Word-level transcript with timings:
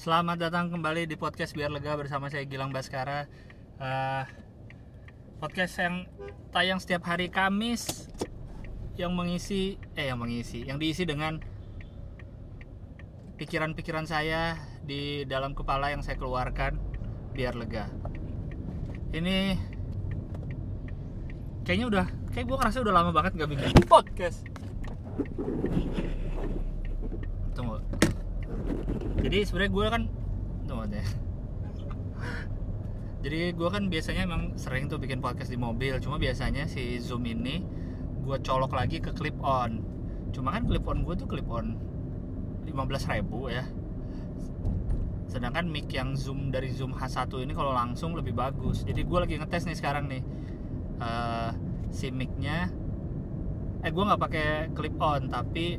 Selamat 0.00 0.40
datang 0.40 0.72
kembali 0.72 1.04
di 1.04 1.12
podcast 1.12 1.52
Biar 1.52 1.68
Lega 1.68 1.92
bersama 1.92 2.32
saya 2.32 2.48
Gilang 2.48 2.72
Baskara. 2.72 3.28
Eh, 3.76 4.24
podcast 5.36 5.76
yang 5.76 6.08
tayang 6.48 6.80
setiap 6.80 7.04
hari 7.04 7.28
Kamis 7.28 8.08
yang 8.96 9.12
mengisi 9.12 9.76
eh 9.92 10.08
yang 10.08 10.16
mengisi, 10.16 10.64
yang 10.64 10.80
diisi 10.80 11.04
dengan 11.04 11.44
pikiran-pikiran 13.36 14.08
saya 14.08 14.56
di 14.80 15.28
dalam 15.28 15.52
kepala 15.52 15.92
yang 15.92 16.00
saya 16.00 16.16
keluarkan 16.16 16.80
biar 17.36 17.52
lega. 17.60 17.92
Ini 19.12 19.60
kayaknya 21.68 21.86
udah 21.92 22.06
kayak 22.32 22.48
gue 22.48 22.56
ngerasa 22.56 22.80
udah 22.80 22.94
lama 23.04 23.12
banget 23.12 23.36
gak 23.36 23.52
bikin 23.52 23.84
podcast. 23.84 24.48
Jadi 29.20 29.38
sebenarnya 29.44 29.72
gue 29.72 29.86
kan 29.88 30.02
tunggu 30.64 30.84
deh 30.88 31.08
jadi 33.20 33.52
gue 33.52 33.68
kan 33.68 33.92
biasanya 33.92 34.24
emang 34.24 34.56
sering 34.56 34.88
tuh 34.88 34.96
bikin 34.96 35.20
podcast 35.20 35.52
di 35.52 35.60
mobil. 35.60 36.00
Cuma 36.00 36.16
biasanya 36.16 36.64
si 36.64 36.96
zoom 36.96 37.28
ini 37.28 37.60
gue 38.24 38.36
colok 38.40 38.72
lagi 38.72 38.96
ke 38.96 39.12
clip 39.12 39.36
on. 39.44 39.84
Cuma 40.32 40.56
kan 40.56 40.64
clip 40.64 40.88
on 40.88 41.04
gue 41.04 41.14
tuh 41.20 41.28
clip 41.28 41.44
on 41.52 41.76
15.000 42.64 43.20
ribu 43.20 43.52
ya. 43.52 43.68
Sedangkan 45.28 45.68
mic 45.68 45.92
yang 45.92 46.16
zoom 46.16 46.48
dari 46.48 46.72
zoom 46.72 46.96
H1 46.96 47.28
ini 47.44 47.52
kalau 47.52 47.76
langsung 47.76 48.16
lebih 48.16 48.32
bagus. 48.32 48.88
Jadi 48.88 49.04
gue 49.04 49.18
lagi 49.20 49.36
ngetes 49.36 49.68
nih 49.68 49.76
sekarang 49.76 50.08
nih 50.08 50.24
uh, 51.04 51.52
si 51.92 52.08
micnya. 52.08 52.72
Eh 53.84 53.92
gue 53.92 54.00
nggak 54.00 54.20
pakai 54.20 54.48
clip 54.72 54.96
on 54.96 55.28
tapi 55.28 55.76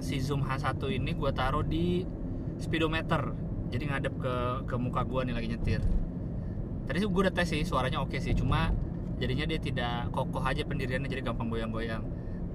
si 0.00 0.18
zoom 0.18 0.42
H1 0.42 0.80
ini 0.90 1.12
gue 1.14 1.30
taruh 1.32 1.62
di 1.64 2.04
speedometer. 2.56 3.32
Jadi 3.70 3.84
ngadep 3.86 4.14
ke 4.18 4.34
ke 4.66 4.74
muka 4.80 5.06
gue 5.06 5.20
nih 5.30 5.34
lagi 5.36 5.48
nyetir. 5.54 5.80
Tadi 6.88 6.96
gue 6.98 7.22
udah 7.28 7.30
tes 7.30 7.46
sih 7.46 7.62
suaranya 7.62 8.02
oke 8.02 8.18
sih. 8.18 8.34
Cuma 8.34 8.74
jadinya 9.20 9.46
dia 9.46 9.60
tidak 9.62 10.10
kokoh 10.10 10.42
aja 10.42 10.66
pendiriannya 10.66 11.06
jadi 11.06 11.22
gampang 11.22 11.46
goyang-goyang. 11.52 12.02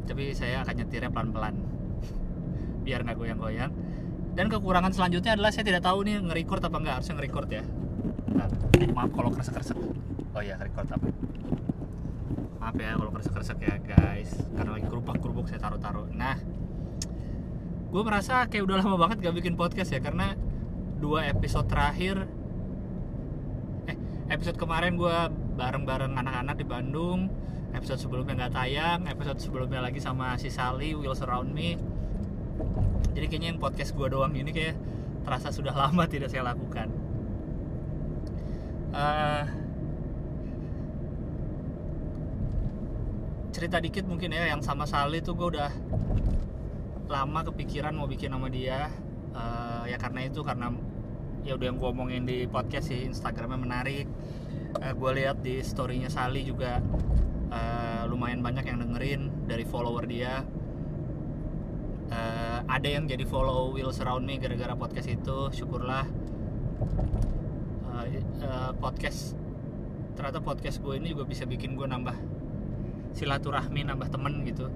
Tapi 0.06 0.36
saya 0.36 0.66
akan 0.68 0.76
nyetirnya 0.84 1.10
pelan-pelan. 1.14 1.56
Biar 2.86 3.06
nggak 3.08 3.18
goyang-goyang. 3.18 3.72
Dan 4.36 4.52
kekurangan 4.52 4.92
selanjutnya 4.92 5.40
adalah 5.40 5.56
saya 5.56 5.64
tidak 5.64 5.88
tahu 5.88 6.04
nih 6.04 6.20
nge-record 6.20 6.60
apa 6.68 6.78
enggak 6.84 6.96
harusnya 7.00 7.14
nge-record 7.16 7.48
ya. 7.48 7.64
Nah, 8.36 8.48
maaf 8.92 9.12
kalau 9.16 9.32
kresek-kresek 9.32 9.80
oh 10.36 10.44
iya 10.44 10.60
record 10.60 10.92
apa? 10.92 11.08
Maaf 12.60 12.76
ya 12.76 13.00
kalau 13.00 13.12
kresek-kresek 13.16 13.60
ya 13.64 13.76
guys. 13.80 14.36
Karena 14.52 14.76
lagi 14.76 14.86
kerubuk-kerubuk 14.92 15.48
saya 15.48 15.64
taruh-taruh. 15.64 16.12
Nah 16.12 16.36
gue 17.92 18.02
merasa 18.02 18.46
kayak 18.50 18.64
udah 18.66 18.78
lama 18.82 18.96
banget 18.98 19.26
gak 19.26 19.36
bikin 19.36 19.54
podcast 19.56 19.94
ya 19.94 20.02
karena 20.02 20.34
dua 21.00 21.28
episode 21.30 21.68
terakhir 21.70 22.26
eh 23.86 23.98
episode 24.32 24.58
kemarin 24.58 24.98
gue 24.98 25.16
bareng-bareng 25.56 26.14
anak-anak 26.18 26.56
di 26.60 26.66
Bandung 26.66 27.20
episode 27.76 28.00
sebelumnya 28.00 28.48
nggak 28.48 28.54
tayang 28.56 29.00
episode 29.12 29.40
sebelumnya 29.44 29.84
lagi 29.84 30.00
sama 30.00 30.40
si 30.40 30.48
Sally 30.48 30.96
Will 30.96 31.12
Surround 31.12 31.52
Me. 31.52 31.76
Jadi 33.12 33.26
kayaknya 33.28 33.48
yang 33.52 33.60
podcast 33.60 33.92
gue 33.92 34.08
doang 34.08 34.32
ini 34.32 34.56
kayak 34.56 34.80
terasa 35.28 35.52
sudah 35.52 35.76
lama 35.88 36.08
tidak 36.08 36.32
saya 36.32 36.48
lakukan. 36.48 36.88
Uh, 38.96 39.44
cerita 43.52 43.84
dikit 43.84 44.08
mungkin 44.08 44.32
ya 44.32 44.56
yang 44.56 44.64
sama 44.64 44.88
Sally 44.88 45.20
tuh 45.20 45.36
gue 45.36 45.60
udah 45.60 45.72
lama 47.06 47.46
kepikiran 47.46 47.94
mau 47.94 48.10
bikin 48.10 48.34
sama 48.34 48.50
dia. 48.50 48.90
Uh, 49.36 49.84
ya 49.86 50.00
karena 50.00 50.32
itu 50.32 50.42
karena 50.48 50.72
ya 51.44 51.60
udah 51.60 51.66
yang 51.68 51.78
gue 51.78 51.90
omongin 51.92 52.24
di 52.24 52.48
podcast 52.50 52.90
sih 52.90 53.06
Instagramnya 53.06 53.60
menarik. 53.60 54.06
Uh, 54.80 54.92
eh, 54.92 54.94
gue 54.96 55.12
lihat 55.22 55.44
di 55.46 55.62
storynya 55.62 56.10
Sally 56.10 56.48
juga 56.48 56.82
uh, 57.52 58.04
lumayan 58.10 58.42
banyak 58.42 58.66
yang 58.66 58.82
dengerin 58.82 59.46
dari 59.46 59.64
follower 59.68 60.06
dia. 60.10 60.42
Uh, 62.06 62.60
ada 62.70 62.86
yang 62.86 63.10
jadi 63.10 63.26
follow 63.26 63.74
Will 63.74 63.90
Surround 63.90 64.26
Me 64.30 64.38
gara-gara 64.38 64.74
podcast 64.78 65.10
itu 65.10 65.52
syukurlah. 65.54 66.06
Uh, 67.90 68.06
uh, 68.46 68.72
podcast 68.78 69.36
ternyata 70.16 70.40
podcast 70.40 70.80
gue 70.80 70.96
ini 70.96 71.12
juga 71.12 71.28
bisa 71.28 71.44
bikin 71.44 71.76
gue 71.76 71.84
nambah 71.84 72.16
silaturahmi 73.16 73.84
nambah 73.84 74.08
temen 74.12 74.44
gitu 74.48 74.72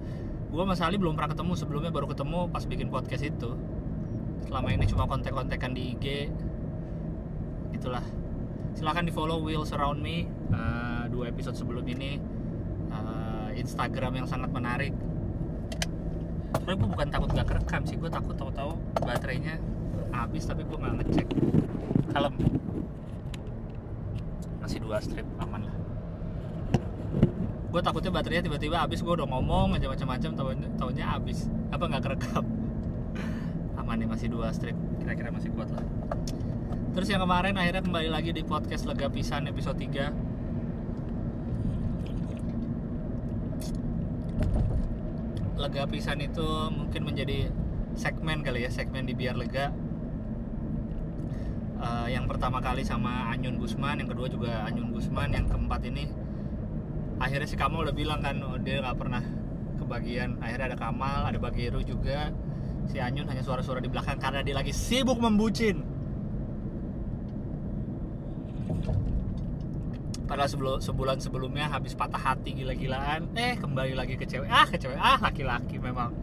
gue 0.50 0.62
sama 0.66 0.74
Sali 0.74 0.98
belum 0.98 1.14
pernah 1.14 1.30
ketemu. 1.30 1.52
Sebelumnya 1.54 1.90
baru 1.94 2.10
ketemu 2.10 2.50
pas 2.50 2.66
bikin 2.66 2.90
podcast 2.90 3.22
itu. 3.22 3.54
Selama 4.50 4.68
ini 4.74 4.84
cuma 4.90 5.06
kontek-kontekan 5.06 5.70
di 5.70 5.94
IG 5.94 6.06
itulah 7.70 8.02
silahkan 8.74 9.06
di 9.06 9.12
follow 9.14 9.40
Will 9.40 9.62
Surround 9.62 10.02
Me 10.02 10.26
uh, 10.50 11.06
dua 11.06 11.30
episode 11.30 11.54
sebelum 11.54 11.86
ini. 11.86 12.18
Uh, 12.90 13.54
Instagram 13.54 14.18
yang 14.18 14.26
sangat 14.26 14.50
menarik. 14.50 14.90
Tapi 16.50 16.74
gue 16.74 16.88
bukan 16.90 17.08
takut 17.14 17.30
gak 17.30 17.46
kerekam 17.46 17.86
sih. 17.86 17.94
Gue 17.94 18.10
takut 18.10 18.34
tahu-tahu 18.34 18.74
baterainya 18.98 19.62
habis 20.10 20.42
tapi 20.42 20.66
gue 20.66 20.74
nggak 20.74 20.94
ngecek. 20.98 21.28
Kalem. 22.10 22.34
Masih 24.58 24.82
dua 24.82 24.98
strip 24.98 25.26
aman 25.38 25.70
lah 25.70 25.79
gue 27.70 27.80
takutnya 27.80 28.10
baterainya 28.10 28.50
tiba-tiba 28.50 28.82
habis 28.82 28.98
gue 28.98 29.14
udah 29.14 29.30
ngomong 29.30 29.78
aja 29.78 29.86
macam-macam 29.86 30.30
tahunnya 30.74 31.06
habis. 31.06 31.46
Apa 31.70 31.86
nggak 31.86 32.02
kerekam? 32.02 32.44
Aman 33.78 34.02
nih 34.02 34.10
masih 34.10 34.26
dua 34.26 34.50
strip. 34.50 34.74
Kira-kira 34.98 35.30
masih 35.30 35.54
kuat 35.54 35.70
lah. 35.70 35.86
Terus 36.90 37.06
yang 37.06 37.22
kemarin 37.22 37.54
akhirnya 37.54 37.86
kembali 37.86 38.10
lagi 38.10 38.34
di 38.34 38.42
podcast 38.42 38.82
lega 38.90 39.06
pisan 39.06 39.46
episode 39.46 39.78
3 39.78 40.10
lega 45.60 45.84
pisan 45.86 46.18
itu 46.24 46.48
mungkin 46.72 47.04
menjadi 47.04 47.52
segmen 47.94 48.42
kali 48.42 48.64
ya 48.66 48.70
segmen 48.72 49.04
di 49.06 49.14
biar 49.14 49.36
lega. 49.38 49.70
Uh, 51.80 52.08
yang 52.10 52.26
pertama 52.26 52.58
kali 52.60 52.82
sama 52.84 53.30
Anyun 53.32 53.56
Gusman 53.56 54.02
yang 54.02 54.10
kedua 54.10 54.28
juga 54.28 54.66
Anyun 54.68 54.92
Gusman 54.92 55.32
yang 55.32 55.48
keempat 55.48 55.80
ini 55.88 56.12
akhirnya 57.20 57.46
si 57.46 57.54
Kamal 57.54 57.84
udah 57.84 57.94
bilang 57.94 58.24
kan 58.24 58.40
oh, 58.40 58.56
dia 58.56 58.80
nggak 58.80 58.96
pernah 58.96 59.22
kebagian. 59.76 60.40
Akhirnya 60.40 60.74
ada 60.74 60.78
Kamal 60.80 61.28
ada 61.28 61.38
Bagiru 61.38 61.84
juga. 61.84 62.32
Si 62.88 62.96
Anyun 62.98 63.28
hanya 63.28 63.44
suara-suara 63.44 63.78
di 63.78 63.92
belakang 63.92 64.18
karena 64.18 64.40
dia 64.40 64.56
lagi 64.56 64.72
sibuk 64.72 65.20
membucin. 65.20 65.84
Padahal 70.26 70.46
sebelum 70.46 70.78
sebulan 70.78 71.18
sebelumnya 71.18 71.66
habis 71.66 71.92
patah 71.92 72.18
hati 72.18 72.54
gila-gilaan. 72.54 73.34
Eh 73.34 73.58
kembali 73.58 73.98
lagi 73.98 74.14
ke 74.16 74.24
cewek. 74.24 74.48
Ah 74.48 74.66
ke 74.66 74.80
cewek. 74.80 74.96
Ah 74.96 75.18
laki-laki 75.20 75.76
memang. 75.76 76.14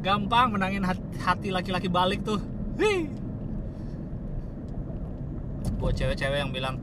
Gampang 0.00 0.56
menangin 0.56 0.82
hati 1.20 1.48
laki-laki 1.52 1.86
balik 1.92 2.24
tuh. 2.26 2.40
Hii. 2.80 3.28
buat 5.78 5.94
cewek-cewek 5.94 6.42
yang 6.42 6.50
bilang 6.50 6.74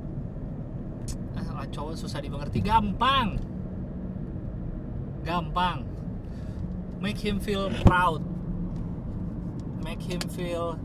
ah, 1.55 1.67
cowok 1.71 1.95
susah 1.95 2.19
dimengerti. 2.19 2.59
Gampang. 2.59 3.39
Gampang. 5.23 5.87
Make 6.99 7.19
him 7.19 7.39
feel 7.39 7.71
proud. 7.83 8.21
Make 9.83 10.01
him 10.01 10.21
feel 10.33 10.75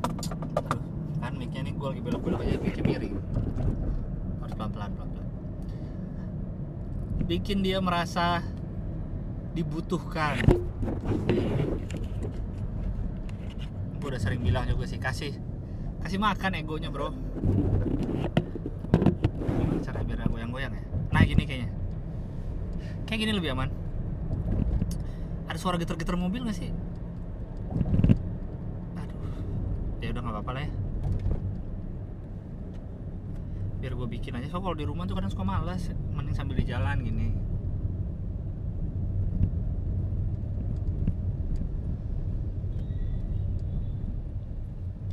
Aduh, 0.00 0.80
kan 1.20 1.32
micnya 1.36 1.60
nih 1.62 1.76
gue 1.76 1.88
lagi 1.92 2.02
belok-belok 2.02 2.40
aja 2.40 2.56
micnya 2.58 2.82
miring. 2.84 3.16
Harus 4.40 4.54
pelan-pelan 4.56 4.90
pelan-pelan. 4.96 5.28
Bikin 7.28 7.60
dia 7.60 7.78
merasa 7.78 8.42
dibutuhkan. 9.52 10.40
Gue 14.00 14.08
udah 14.08 14.20
sering 14.20 14.40
bilang 14.40 14.64
juga 14.64 14.88
sih 14.88 14.96
kasih 14.96 15.36
kasih 16.00 16.16
makan 16.16 16.56
egonya 16.56 16.88
bro 16.88 17.12
cara 19.80 20.00
biar 20.04 20.28
goyang-goyang 20.28 20.72
ya? 20.76 20.84
Nah 21.10 21.22
gini 21.26 21.42
kayaknya. 21.48 21.70
Kayak 23.08 23.18
gini 23.26 23.32
lebih 23.34 23.50
aman. 23.56 23.68
Ada 25.50 25.58
suara 25.58 25.76
getar-getar 25.82 26.14
mobil 26.14 26.46
gak 26.46 26.54
sih? 26.54 26.70
Aduh. 28.94 29.34
Ya 29.98 30.14
udah 30.14 30.22
nggak 30.22 30.34
apa-apa 30.38 30.50
lah 30.54 30.62
ya. 30.62 30.70
Biar 33.82 33.92
gue 33.98 34.08
bikin 34.14 34.38
aja. 34.38 34.46
So 34.52 34.62
kalau 34.62 34.78
di 34.78 34.86
rumah 34.86 35.10
tuh 35.10 35.18
kadang 35.18 35.32
suka 35.32 35.42
malas 35.42 35.90
mending 36.14 36.36
sambil 36.36 36.54
di 36.54 36.68
jalan 36.68 37.02
gini. 37.02 37.34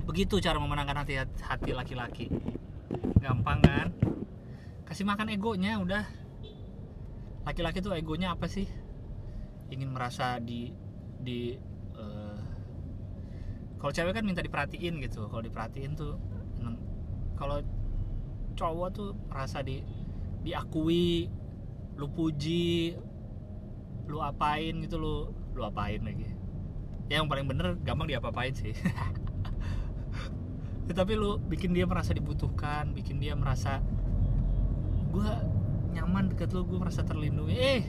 Begitu 0.06 0.42
cara 0.42 0.58
memenangkan 0.58 1.04
hati 1.04 1.18
hati 1.22 1.72
laki-laki 1.78 2.30
gampang 3.20 3.60
kan? 3.64 3.88
Kasih 4.88 5.04
makan 5.04 5.32
egonya 5.34 5.80
udah. 5.80 6.04
Laki-laki 7.44 7.80
tuh 7.84 7.96
egonya 7.96 8.36
apa 8.36 8.48
sih? 8.48 8.68
Ingin 9.72 9.92
merasa 9.92 10.40
di 10.40 10.72
di 11.20 11.56
uh, 11.96 12.40
kalau 13.78 13.92
cewek 13.92 14.16
kan 14.16 14.24
minta 14.24 14.44
diperhatiin 14.44 15.00
gitu. 15.04 15.28
Kalau 15.28 15.44
diperhatiin 15.44 15.92
tuh 15.96 16.16
kalau 17.38 17.62
cowok 18.58 18.90
tuh 18.90 19.10
merasa 19.30 19.62
di 19.62 19.86
diakui 20.42 21.30
lu 21.98 22.10
puji 22.10 22.98
lu 24.10 24.18
apain 24.24 24.74
gitu 24.82 24.98
lu 24.98 25.16
lu 25.54 25.62
apain 25.62 26.02
lagi. 26.02 26.26
Ya 27.08 27.24
yang 27.24 27.32
paling 27.32 27.48
bener 27.48 27.80
gampang 27.88 28.12
diapa-apain 28.12 28.52
sih 28.52 28.76
Ya, 30.88 30.94
tapi 30.96 31.20
lu 31.20 31.36
bikin 31.44 31.76
dia 31.76 31.84
merasa 31.84 32.16
dibutuhkan 32.16 32.96
bikin 32.96 33.20
dia 33.20 33.36
merasa 33.36 33.84
gue 35.12 35.32
nyaman 35.92 36.32
deket 36.32 36.56
lu 36.56 36.64
gue 36.64 36.80
merasa 36.80 37.04
terlindungi. 37.04 37.56
Eh 37.60 37.84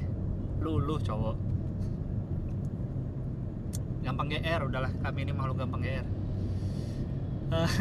lu 0.59 0.83
lu 0.83 0.99
cowok. 0.99 1.37
Gampang 4.03 4.29
GR 4.35 4.61
udahlah. 4.67 4.91
Kami 4.99 5.19
ini 5.23 5.33
makhluk 5.35 5.63
gampang 5.63 5.83
GR 5.83 6.07
Eh, 7.49 7.73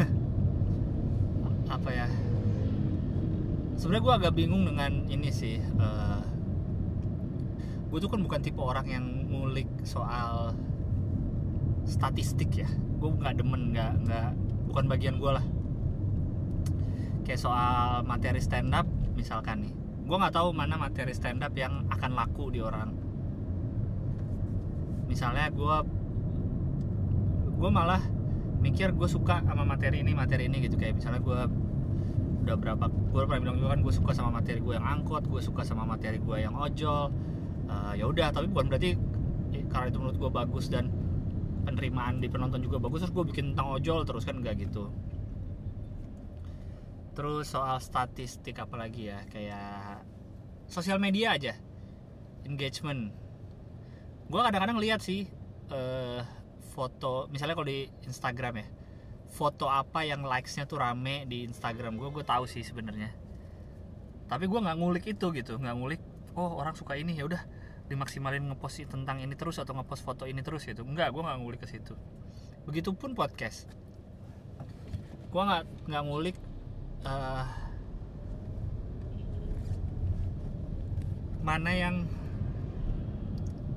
apa 1.76 1.90
ya? 1.90 2.08
Sebenarnya 3.74 4.04
gue 4.06 4.14
agak 4.22 4.32
bingung 4.38 4.64
dengan 4.66 5.06
ini 5.10 5.30
sih 5.34 5.58
eh, 5.58 6.20
gue 7.88 7.98
tuh 7.98 8.10
kan 8.10 8.20
bukan 8.22 8.38
tipe 8.38 8.60
orang 8.60 8.86
yang 8.86 9.04
ngulik 9.34 9.66
soal 9.82 10.54
statistik 11.90 12.54
ya. 12.54 12.70
Gue 13.02 13.10
nggak 13.18 13.42
demen 13.42 13.74
nggak 13.74 13.92
nggak 14.06 14.30
bukan 14.68 14.84
bagian 14.86 15.16
gue 15.16 15.32
lah. 15.32 15.44
Kayak 17.24 17.40
soal 17.40 18.04
materi 18.04 18.40
stand 18.40 18.72
up 18.76 18.86
misalkan 19.16 19.68
nih. 19.68 19.72
Gue 20.08 20.16
nggak 20.16 20.36
tahu 20.36 20.52
mana 20.52 20.76
materi 20.76 21.12
stand 21.12 21.40
up 21.44 21.52
yang 21.56 21.88
akan 21.88 22.10
laku 22.14 22.52
di 22.52 22.60
orang. 22.60 22.92
Misalnya 25.08 25.48
gue 25.48 25.76
gue 27.58 27.70
malah 27.72 28.00
mikir 28.62 28.94
gue 28.94 29.08
suka 29.08 29.42
sama 29.42 29.64
materi 29.64 30.04
ini 30.04 30.12
materi 30.12 30.46
ini 30.46 30.64
gitu. 30.64 30.76
Kayak 30.76 31.00
misalnya 31.00 31.20
gue 31.24 31.40
udah 32.48 32.56
berapa 32.56 32.84
gue 32.88 33.22
pernah 33.28 33.40
bilang 33.44 33.56
juga 33.60 33.76
kan 33.76 33.80
gue 33.84 33.92
suka 33.92 34.12
sama 34.16 34.40
materi 34.40 34.60
gue 34.64 34.72
yang 34.72 34.86
angkot 34.86 35.28
gue 35.28 35.40
suka 35.42 35.64
sama 35.64 35.84
materi 35.84 36.20
gue 36.20 36.36
yang 36.40 36.56
ojol. 36.56 37.12
Eh, 37.68 37.92
ya 38.00 38.04
udah 38.08 38.32
tapi 38.32 38.48
bukan 38.48 38.72
berarti 38.72 38.96
karena 39.68 39.86
itu 39.92 39.98
menurut 40.00 40.16
gue 40.16 40.30
bagus 40.32 40.72
dan 40.72 40.88
penerimaan 41.68 42.24
di 42.24 42.32
penonton 42.32 42.64
juga 42.64 42.80
bagus 42.80 43.04
terus 43.04 43.12
gue 43.12 43.24
bikin 43.28 43.52
tentang 43.52 43.76
ojol 43.76 44.08
terus 44.08 44.24
kan 44.24 44.40
nggak 44.40 44.56
gitu. 44.64 44.88
Terus 47.12 47.50
soal 47.50 47.82
statistik 47.82 48.56
apalagi 48.56 49.12
ya 49.12 49.26
kayak 49.28 50.06
sosial 50.70 50.96
media 50.96 51.36
aja 51.36 51.52
engagement. 52.48 53.12
Gue 54.30 54.40
kadang-kadang 54.40 54.80
lihat 54.80 55.04
sih 55.04 55.28
eh, 55.68 56.20
foto 56.72 57.28
misalnya 57.28 57.54
kalau 57.58 57.68
di 57.68 57.90
Instagram 58.06 58.54
ya 58.62 58.66
foto 59.28 59.68
apa 59.68 60.08
yang 60.08 60.24
likesnya 60.24 60.64
tuh 60.64 60.80
rame 60.80 61.28
di 61.28 61.44
Instagram 61.44 62.00
gue 62.00 62.08
gue 62.08 62.24
tahu 62.24 62.48
sih 62.48 62.64
sebenarnya. 62.64 63.12
Tapi 64.28 64.44
gue 64.48 64.60
nggak 64.60 64.78
ngulik 64.80 65.04
itu 65.04 65.26
gitu 65.36 65.60
nggak 65.60 65.76
ngulik 65.76 66.00
oh 66.38 66.60
orang 66.60 66.72
suka 66.72 66.96
ini 66.96 67.18
ya 67.18 67.28
udah 67.28 67.57
dimaksimalin 67.88 68.44
ngepost 68.52 68.84
tentang 68.84 69.24
ini 69.24 69.32
terus 69.32 69.56
atau 69.56 69.72
ngepost 69.72 70.04
foto 70.04 70.28
ini 70.28 70.44
terus 70.44 70.68
gitu. 70.68 70.84
Enggak 70.84 71.10
gue 71.10 71.24
nggak 71.24 71.38
ngulik 71.40 71.60
ke 71.64 71.68
situ. 71.68 71.96
Begitupun 72.68 73.16
podcast. 73.16 73.64
Gue 75.32 75.42
nggak 75.42 75.64
nggak 75.88 76.04
ngulik 76.04 76.36
eh, 77.08 77.44
mana 81.40 81.70
yang 81.72 81.96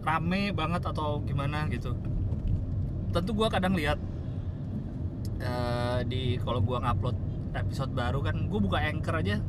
rame 0.04 0.52
banget 0.52 0.84
atau 0.84 1.24
gimana 1.24 1.72
gitu. 1.72 1.96
Tentu 3.16 3.32
gue 3.32 3.48
kadang 3.48 3.80
lihat 3.80 4.00
eh, 5.40 6.00
di 6.04 6.36
kalau 6.44 6.60
gue 6.60 6.76
ngupload 6.76 7.18
episode 7.56 7.92
baru 7.96 8.20
kan 8.20 8.36
gue 8.52 8.60
buka 8.60 8.84
anchor 8.84 9.24
aja. 9.24 9.40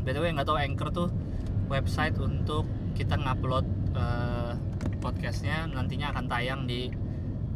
Btw 0.00 0.32
nggak 0.32 0.48
tahu 0.48 0.56
anchor 0.56 0.88
tuh 0.88 1.08
website 1.68 2.16
untuk 2.16 2.64
kita 2.92 3.16
ngupload 3.16 3.66
eh, 3.96 4.52
podcastnya 5.00 5.66
nantinya 5.68 6.12
akan 6.12 6.24
tayang 6.28 6.60
di 6.68 6.92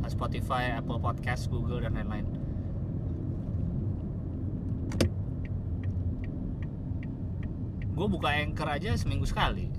eh, 0.03 0.11
Spotify, 0.11 0.81
Apple 0.81 0.99
Podcast, 0.99 1.53
Google 1.53 1.85
dan 1.85 1.95
lain-lain. 1.97 2.27
Gue 7.97 8.07
buka 8.13 8.29
anchor 8.29 8.69
aja 8.69 8.93
seminggu 8.93 9.25
sekali 9.25 9.73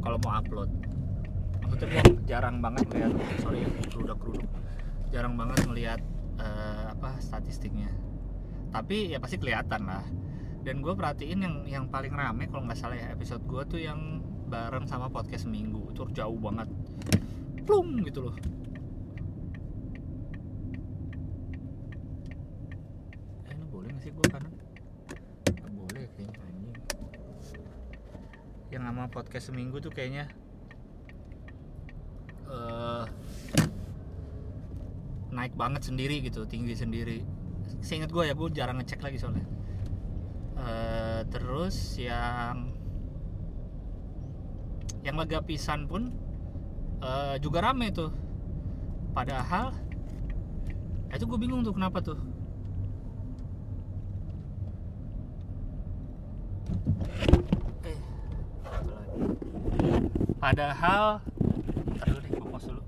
kalau 0.00 0.16
mau 0.24 0.36
upload. 0.36 0.70
Maksudnya 1.64 2.00
gue 2.04 2.24
jarang 2.28 2.60
banget 2.60 2.88
ngeliat, 2.92 3.12
sorry 3.40 3.64
ya, 3.64 3.68
keruduk 3.88 4.16
keruduk, 4.20 4.48
jarang 5.12 5.34
banget 5.36 5.64
ngeliat 5.64 6.00
eh, 6.40 6.84
apa 6.92 7.20
statistiknya. 7.20 7.88
Tapi 8.72 9.12
ya 9.12 9.18
pasti 9.20 9.36
kelihatan 9.40 9.86
lah 9.88 10.04
dan 10.64 10.80
gue 10.80 10.96
perhatiin 10.96 11.44
yang 11.44 11.56
yang 11.68 11.84
paling 11.92 12.16
rame 12.16 12.48
kalau 12.48 12.64
nggak 12.64 12.80
salah 12.80 12.96
ya 12.96 13.12
episode 13.12 13.44
gue 13.44 13.62
tuh 13.68 13.80
yang 13.84 14.24
bareng 14.48 14.88
sama 14.88 15.12
podcast 15.12 15.44
seminggu 15.44 15.92
itu 15.92 16.08
jauh 16.16 16.40
banget. 16.40 16.68
Plung 17.68 18.00
gitu 18.00 18.28
loh. 18.28 18.36
Eh, 23.44 23.52
ini 23.52 23.64
boleh 23.68 23.92
nggak 23.92 24.02
sih 24.08 24.12
gue 24.12 24.26
kanan 24.32 24.52
nggak 25.52 25.72
boleh 25.76 26.04
kayaknya 26.16 26.44
yang 28.72 28.82
sama 28.88 29.04
podcast 29.12 29.52
seminggu 29.52 29.76
tuh 29.84 29.92
kayaknya 29.92 30.32
eh 32.48 33.04
naik 35.28 35.52
banget 35.60 35.92
sendiri 35.92 36.24
gitu 36.24 36.48
tinggi 36.48 36.72
sendiri. 36.72 37.20
Seingat 37.84 38.08
gue 38.08 38.24
ya 38.24 38.32
gue 38.32 38.48
jarang 38.48 38.80
ngecek 38.80 39.04
lagi 39.04 39.20
soalnya 39.20 39.44
Eh, 40.64 41.20
terus 41.28 42.00
yang 42.00 42.72
yang 45.04 45.20
lega 45.20 45.44
pisan 45.44 45.84
pun 45.84 46.08
eh, 47.04 47.36
juga 47.44 47.60
rame 47.60 47.92
tuh. 47.92 48.08
Padahal 49.12 49.76
itu 51.14 51.24
gue 51.28 51.38
bingung 51.38 51.62
tuh 51.62 51.76
kenapa 51.76 52.00
tuh. 52.00 52.18
Eh 57.84 57.98
padahal 60.44 61.24
ntar 61.96 62.04
dulu 62.12 62.20
deh 62.20 62.30
gue 62.36 62.48
pause 62.52 62.68
dulu 62.68 62.82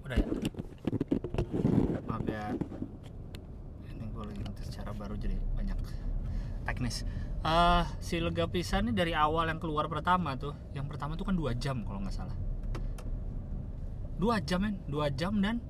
udah 0.00 0.16
ya 0.16 0.24
ini 3.90 4.06
gue 4.08 4.24
lagi 4.24 4.40
ngetes 4.40 4.68
cara 4.72 4.90
baru 4.96 5.14
jadi 5.16 5.36
banyak 5.56 5.78
teknis. 6.64 7.04
Eh 7.40 7.84
si 8.04 8.20
lega 8.20 8.44
pisan 8.48 8.88
ini 8.88 8.92
dari 8.92 9.16
awal 9.16 9.48
yang 9.48 9.60
keluar 9.60 9.88
pertama 9.88 10.36
tuh 10.36 10.52
yang 10.76 10.84
pertama 10.84 11.16
tuh 11.16 11.24
kan 11.28 11.36
dua 11.36 11.56
jam 11.56 11.84
kalau 11.84 12.00
nggak 12.04 12.14
salah. 12.14 12.36
Dua 14.20 14.36
jam 14.44 14.60
men. 14.60 14.76
Dua 14.84 15.08
jam 15.08 15.40
dan 15.40 15.64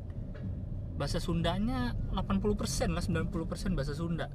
bahasa 0.98 1.16
Sundanya 1.16 1.96
80% 2.12 2.92
lah 2.92 3.00
90% 3.00 3.78
bahasa 3.78 3.94
Sunda. 3.94 4.26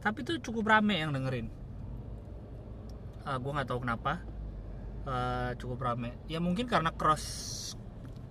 Tapi 0.00 0.22
tuh 0.22 0.38
cukup 0.40 0.70
rame 0.70 1.02
yang 1.02 1.10
dengerin. 1.10 1.50
Eh 3.26 3.36
gue 3.36 3.50
nggak 3.50 3.68
tahu 3.68 3.82
kenapa. 3.82 4.22
Eh 5.04 5.50
cukup 5.58 5.82
rame. 5.82 6.14
Ya 6.30 6.38
mungkin 6.38 6.70
karena 6.70 6.94
cross 6.94 7.74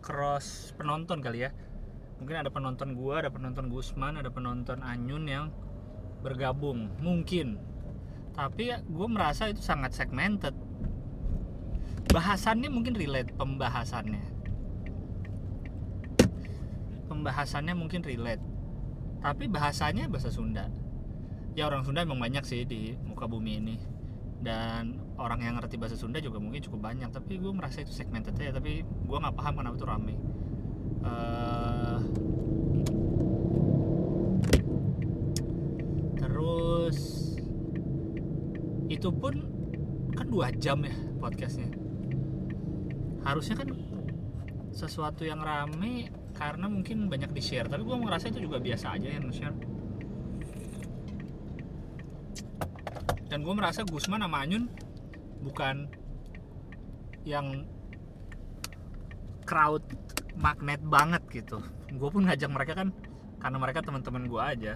cross 0.04 0.76
penonton 0.76 1.24
kali 1.24 1.48
ya 1.48 1.52
mungkin 2.22 2.36
ada 2.40 2.50
penonton 2.54 2.94
gua 2.98 3.26
ada 3.26 3.32
penonton 3.34 3.68
Gusman 3.72 4.20
ada 4.20 4.30
penonton 4.30 4.82
Anyun 4.82 5.26
yang 5.28 5.46
bergabung. 6.24 6.88
Mungkin. 7.04 7.60
Tapi 8.34 8.74
ya 8.74 8.82
gue 8.82 9.08
merasa 9.12 9.52
itu 9.52 9.62
sangat 9.62 9.94
segmented. 9.94 10.56
Bahasannya 12.10 12.72
mungkin 12.72 12.96
relate 12.98 13.36
pembahasannya. 13.36 14.24
Pembahasannya 17.12 17.76
mungkin 17.78 18.02
relate. 18.02 18.42
Tapi 19.22 19.52
bahasanya 19.52 20.10
bahasa 20.10 20.34
Sunda. 20.34 20.72
Ya 21.54 21.70
orang 21.70 21.86
Sunda 21.86 22.02
emang 22.02 22.18
banyak 22.18 22.42
sih 22.48 22.66
di 22.66 22.98
muka 23.06 23.30
bumi 23.30 23.62
ini. 23.62 23.78
Dan 24.44 25.00
orang 25.16 25.40
yang 25.46 25.56
ngerti 25.62 25.78
bahasa 25.78 25.96
Sunda 25.96 26.18
juga 26.18 26.42
mungkin 26.42 26.64
cukup 26.66 26.90
banyak. 26.90 27.14
Tapi 27.14 27.38
gue 27.38 27.52
merasa 27.54 27.86
itu 27.86 27.94
segmented 27.94 28.34
ya 28.40 28.50
tapi 28.50 28.82
gue 28.82 29.18
nggak 29.20 29.36
paham 29.38 29.62
kenapa 29.62 29.76
itu 29.78 29.86
rame. 29.86 30.16
Eh, 31.04 32.00
terus 36.18 36.98
itu 38.94 39.10
pun 39.10 39.34
kan 40.14 40.28
dua 40.30 40.54
jam 40.54 40.86
ya 40.86 40.94
podcastnya. 41.18 41.74
Harusnya 43.26 43.56
kan 43.58 43.70
sesuatu 44.74 45.26
yang 45.26 45.42
rame 45.42 46.10
karena 46.34 46.66
mungkin 46.66 47.10
banyak 47.10 47.30
di 47.30 47.42
share 47.42 47.70
tapi 47.70 47.86
gue 47.86 47.94
ngerasa 47.94 48.34
itu 48.34 48.50
juga 48.50 48.58
biasa 48.58 48.98
aja 48.98 49.06
yang 49.06 49.30
share 49.30 49.54
dan 53.30 53.46
gue 53.46 53.54
merasa 53.54 53.86
Gusman 53.86 54.22
sama 54.22 54.46
Anyun 54.46 54.66
bukan 55.46 55.90
yang 57.26 57.66
crowd 59.46 59.82
magnet 60.38 60.82
banget 60.86 61.22
gitu. 61.30 61.62
Gue 61.94 62.10
pun 62.10 62.26
ngajak 62.26 62.50
mereka 62.50 62.74
kan 62.78 62.90
karena 63.42 63.58
mereka 63.58 63.82
teman-teman 63.82 64.30
gue 64.30 64.42
aja 64.42 64.74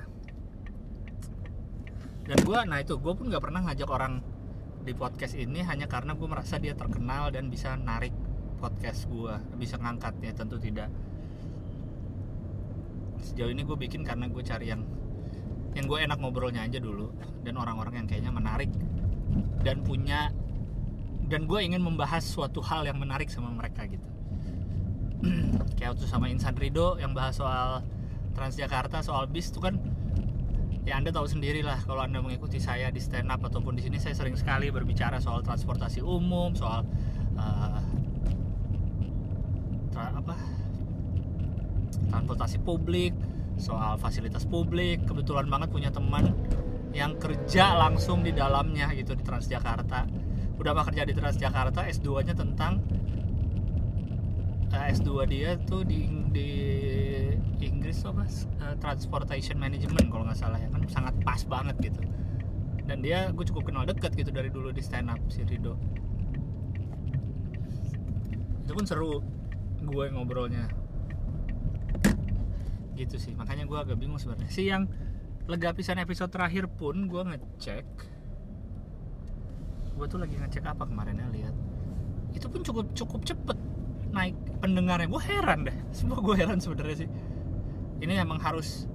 dan 2.27 2.38
gue 2.43 2.60
nah 2.67 2.77
itu 2.84 3.00
gue 3.00 3.13
pun 3.15 3.31
nggak 3.31 3.43
pernah 3.43 3.63
ngajak 3.63 3.88
orang 3.88 4.19
di 4.88 4.96
podcast 4.96 5.36
ini 5.36 5.63
hanya 5.63 5.88
karena 5.88 6.15
gue 6.15 6.27
merasa 6.27 6.60
dia 6.60 6.72
terkenal 6.72 7.27
dan 7.31 7.51
bisa 7.51 7.75
narik 7.75 8.15
podcast 8.57 9.03
gue 9.12 9.36
bisa 9.60 9.75
ngangkatnya 9.77 10.31
tentu 10.34 10.55
tidak. 10.55 10.88
Sejauh 13.19 13.51
ini 13.51 13.67
gue 13.67 13.77
bikin 13.77 14.07
karena 14.07 14.31
gue 14.31 14.39
cari 14.39 14.72
yang 14.72 14.88
yang 15.75 15.86
gue 15.86 16.00
enak 16.00 16.17
ngobrolnya 16.17 16.63
aja 16.63 16.79
dulu 16.79 17.12
dan 17.46 17.60
orang-orang 17.60 18.01
yang 18.01 18.07
kayaknya 18.07 18.31
menarik 18.31 18.72
dan 19.62 19.84
punya 19.84 20.31
dan 21.27 21.43
gue 21.46 21.60
ingin 21.60 21.84
membahas 21.84 22.24
suatu 22.24 22.63
hal 22.63 22.88
yang 22.88 22.98
menarik 22.98 23.27
sama 23.27 23.51
mereka 23.51 23.86
gitu. 23.86 24.07
Kayak 25.77 26.00
waktu 26.00 26.07
sama 26.07 26.31
Insan 26.31 26.55
Rido 26.55 26.96
yang 26.98 27.12
bahas 27.12 27.38
soal 27.38 27.84
Transjakarta 28.34 29.01
soal 29.01 29.25
bis 29.27 29.50
itu 29.50 29.60
kan 29.60 29.81
ya 30.88 30.96
anda 30.96 31.12
tahu 31.12 31.27
sendiri 31.27 31.60
lah 31.67 31.84
kalau 31.84 32.00
anda 32.00 32.24
mengikuti 32.24 32.63
saya 32.63 32.88
di 32.88 33.03
stand 33.03 33.27
up 33.27 33.44
ataupun 33.44 33.75
di 33.75 33.84
sini 33.84 34.00
saya 34.00 34.15
sering 34.15 34.39
sekali 34.39 34.72
berbicara 34.72 35.20
soal 35.20 35.44
transportasi 35.44 36.00
umum 36.00 36.56
soal 36.56 36.88
uh, 37.36 37.84
tra 39.91 40.15
apa 40.15 40.36
transportasi 42.08 42.63
publik 42.63 43.12
soal 43.58 43.98
fasilitas 43.98 44.46
publik. 44.46 45.03
Kebetulan 45.03 45.50
banget 45.50 45.70
punya 45.74 45.89
teman 45.89 46.32
yang 46.94 47.17
kerja 47.17 47.75
langsung 47.75 48.24
di 48.24 48.32
dalamnya 48.32 48.94
gitu 48.94 49.17
di 49.17 49.25
Transjakarta. 49.25 50.08
Udah 50.58 50.72
mah 50.74 50.86
kerja 50.88 51.03
di 51.06 51.13
Transjakarta 51.13 51.86
S2 51.86 52.25
nya 52.25 52.34
tentang 52.34 52.82
eh, 54.74 54.94
S2 54.94 55.10
dia 55.29 55.58
tuh 55.62 55.86
di 55.86 56.06
Inggris 57.58 58.06
apa 58.06 58.24
uh, 58.62 58.76
Transportation 58.78 59.58
Management 59.58 60.14
kalau 60.14 60.24
nggak 60.30 60.38
salah 60.38 60.62
ya 60.62 60.70
kan 60.70 60.86
sangat 60.86 61.18
pas 61.26 61.42
banget 61.50 61.76
gitu. 61.82 62.02
Dan 62.86 63.02
dia 63.02 63.34
gue 63.34 63.46
cukup 63.50 63.74
kenal 63.74 63.84
deket 63.84 64.14
gitu 64.14 64.30
dari 64.30 64.54
dulu 64.54 64.70
di 64.70 64.80
stand 64.86 65.10
up 65.10 65.20
si 65.28 65.42
Rido. 65.42 65.74
Itu 68.62 68.72
pun 68.78 68.86
seru 68.86 69.26
gue 69.82 70.06
ngobrolnya. 70.14 70.70
Gitu 72.94 73.18
sih 73.18 73.34
makanya 73.34 73.66
gue 73.66 73.78
agak 73.78 73.98
bingung 73.98 74.22
sebenarnya. 74.22 74.50
Si 74.54 74.70
yang 74.70 74.86
lega 75.50 75.74
pisan 75.74 75.98
episode 75.98 76.30
terakhir 76.30 76.70
pun 76.70 77.10
gue 77.10 77.22
ngecek. 77.26 77.88
Gue 79.98 80.06
tuh 80.06 80.22
lagi 80.22 80.38
ngecek 80.38 80.62
apa 80.62 80.86
kemarin 80.86 81.18
ya 81.18 81.28
lihat. 81.34 81.56
Itu 82.38 82.54
pun 82.54 82.62
cukup 82.62 82.94
cukup 82.94 83.26
cepet 83.26 83.58
naik 84.14 84.38
pendengarnya. 84.62 85.10
Gue 85.10 85.26
heran 85.26 85.66
deh 85.66 85.78
semua 85.98 86.22
gue 86.22 86.38
heran 86.38 86.62
sebenarnya 86.62 87.08
sih 87.08 87.10
ini 88.01 88.13
emang 88.18 88.38
harus 88.42 88.86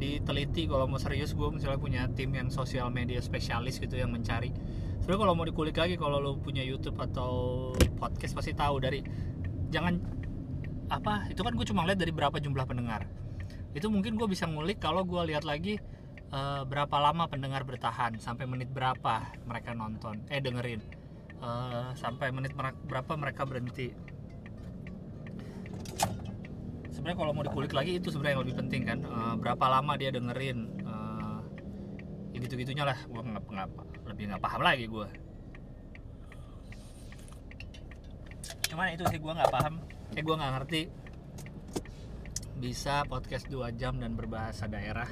diteliti 0.00 0.64
kalau 0.64 0.88
mau 0.88 0.96
serius 0.96 1.36
gue 1.36 1.48
misalnya 1.52 1.76
punya 1.76 2.02
tim 2.16 2.32
yang 2.32 2.48
sosial 2.48 2.88
media 2.88 3.20
spesialis 3.20 3.76
gitu 3.76 4.00
yang 4.00 4.10
mencari. 4.10 4.50
Sebenarnya 5.04 5.20
kalau 5.28 5.34
mau 5.36 5.44
dikulik 5.44 5.76
lagi 5.76 6.00
kalau 6.00 6.18
lo 6.20 6.40
punya 6.40 6.64
YouTube 6.64 6.96
atau 6.96 7.70
podcast 8.00 8.32
pasti 8.32 8.56
tahu 8.56 8.80
dari 8.80 9.04
jangan 9.68 10.00
apa 10.90 11.30
itu 11.30 11.44
kan 11.44 11.52
gue 11.54 11.66
cuma 11.68 11.84
lihat 11.84 12.00
dari 12.00 12.10
berapa 12.10 12.40
jumlah 12.40 12.64
pendengar. 12.64 13.04
Itu 13.76 13.92
mungkin 13.92 14.16
gue 14.16 14.26
bisa 14.26 14.48
ngulik 14.48 14.80
kalau 14.80 15.04
gue 15.04 15.20
lihat 15.30 15.44
lagi 15.44 15.78
uh, 16.32 16.62
berapa 16.66 16.96
lama 16.98 17.26
pendengar 17.26 17.62
bertahan 17.66 18.18
sampai 18.18 18.46
menit 18.46 18.70
berapa 18.70 19.34
mereka 19.46 19.74
nonton 19.74 20.22
eh 20.30 20.40
dengerin 20.40 20.80
uh, 21.42 21.92
sampai 21.98 22.30
menit 22.30 22.54
berapa 22.56 23.12
mereka 23.18 23.44
berhenti 23.46 23.92
sebenarnya 26.90 27.18
kalau 27.18 27.32
mau 27.32 27.44
dikulik 27.46 27.72
lagi 27.72 27.98
itu 27.98 28.10
sebenarnya 28.10 28.34
yang 28.38 28.42
lebih 28.44 28.56
penting 28.60 28.82
kan. 28.86 28.98
Uh, 29.06 29.34
berapa 29.38 29.64
lama 29.66 29.92
dia 29.96 30.10
dengerin 30.10 30.58
uh, 30.86 31.40
ya 32.34 32.38
gitu 32.42 32.54
gitunya 32.58 32.84
lah. 32.86 32.98
Gue 33.08 33.22
nggak 33.22 33.46
ngapa 33.46 33.82
lebih 34.10 34.24
nggak 34.30 34.42
paham 34.42 34.62
lagi 34.62 34.86
gue 34.90 35.08
cuman 38.70 38.94
itu 38.94 39.02
sih 39.10 39.18
gue 39.18 39.32
nggak 39.34 39.50
paham. 39.50 39.74
Eh 40.14 40.22
gue 40.22 40.34
nggak 40.38 40.52
ngerti. 40.62 40.82
Bisa 42.62 43.02
podcast 43.10 43.50
2 43.50 43.74
jam 43.74 43.98
dan 43.98 44.14
berbahasa 44.14 44.70
daerah. 44.70 45.10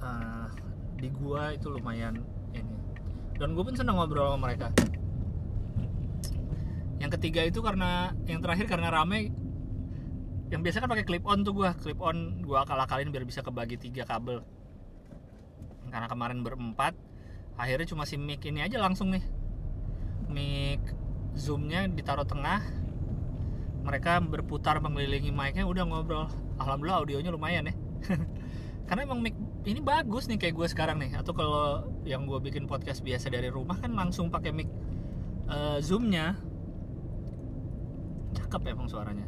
Uh, 0.00 0.48
di 0.96 1.12
gua 1.12 1.52
itu 1.52 1.68
lumayan 1.68 2.24
ini. 2.56 2.76
Dan 3.36 3.52
gue 3.58 3.64
pun 3.66 3.74
senang 3.76 4.00
ngobrol 4.00 4.32
sama 4.32 4.48
mereka 4.48 4.72
yang 7.00 7.10
ketiga 7.16 7.40
itu 7.48 7.64
karena 7.64 8.12
yang 8.28 8.44
terakhir 8.44 8.68
karena 8.68 8.92
rame 8.92 9.32
yang 10.52 10.60
biasa 10.60 10.84
kan 10.84 10.90
pakai 10.90 11.06
clip 11.08 11.24
on 11.24 11.46
tuh 11.46 11.56
gue 11.56 11.70
clip 11.80 11.96
on 12.02 12.44
gue 12.44 12.58
akal 12.58 12.76
akalin 12.76 13.08
biar 13.08 13.24
bisa 13.24 13.40
kebagi 13.40 13.80
tiga 13.80 14.04
kabel. 14.04 14.44
Karena 15.88 16.06
kemarin 16.10 16.44
berempat 16.44 16.92
akhirnya 17.54 17.86
cuma 17.88 18.04
si 18.04 18.20
mic 18.20 18.44
ini 18.44 18.60
aja 18.60 18.82
langsung 18.82 19.14
nih. 19.14 19.24
Mic 20.28 20.82
zoomnya 21.38 21.86
ditaruh 21.86 22.26
tengah. 22.26 22.66
Mereka 23.80 24.20
berputar 24.28 24.76
mengelilingi 24.84 25.32
mic-nya 25.32 25.64
udah 25.64 25.88
ngobrol. 25.88 26.28
Alhamdulillah 26.60 27.00
audionya 27.00 27.30
lumayan 27.32 27.70
ya. 27.70 27.74
Karena 28.90 29.06
emang 29.06 29.22
mic 29.22 29.38
ini 29.64 29.78
bagus 29.78 30.26
nih 30.26 30.36
kayak 30.36 30.54
gue 30.58 30.66
sekarang 30.66 30.98
nih. 30.98 31.14
Atau 31.14 31.30
kalau 31.32 31.94
yang 32.02 32.26
gue 32.26 32.42
bikin 32.42 32.66
podcast 32.66 33.06
biasa 33.06 33.30
dari 33.30 33.48
rumah 33.48 33.78
kan 33.78 33.94
langsung 33.94 34.34
pakai 34.34 34.50
mic 34.50 34.66
uh, 35.46 35.78
zoomnya 35.78 36.49
cakep 38.34 38.60
ya 38.66 38.72
emang 38.72 38.88
suaranya. 38.90 39.26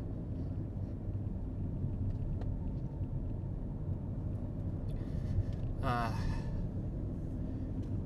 Ah. 5.83 6.15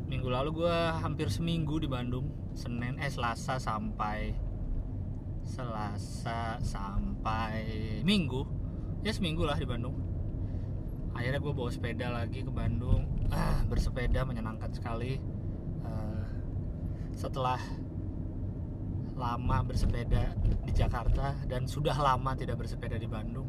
Minggu 0.06 0.30
lalu 0.30 0.64
gue 0.64 0.76
hampir 1.02 1.28
seminggu 1.28 1.82
di 1.82 1.90
Bandung 1.90 2.30
Senin 2.56 2.96
eh 2.96 3.10
Selasa 3.10 3.60
sampai 3.60 4.32
Selasa 5.44 6.56
sampai 6.64 7.62
Minggu. 8.02 8.42
Ya 9.04 9.12
seminggu 9.12 9.44
lah 9.44 9.60
di 9.60 9.68
Bandung. 9.68 9.94
Akhirnya 11.12 11.40
gue 11.40 11.52
bawa 11.52 11.70
sepeda 11.70 12.12
lagi 12.12 12.42
ke 12.42 12.50
Bandung. 12.50 13.06
Ah, 13.28 13.60
bersepeda 13.68 14.24
menyenangkan 14.24 14.72
sekali. 14.72 15.20
Uh, 15.84 16.26
setelah 17.14 17.60
lama 19.16 19.64
bersepeda 19.64 20.37
di 20.62 20.73
Jakarta 20.76 21.32
dan 21.49 21.64
sudah 21.64 21.96
lama 21.96 22.37
tidak 22.37 22.61
bersepeda 22.61 23.00
di 23.00 23.08
Bandung. 23.08 23.49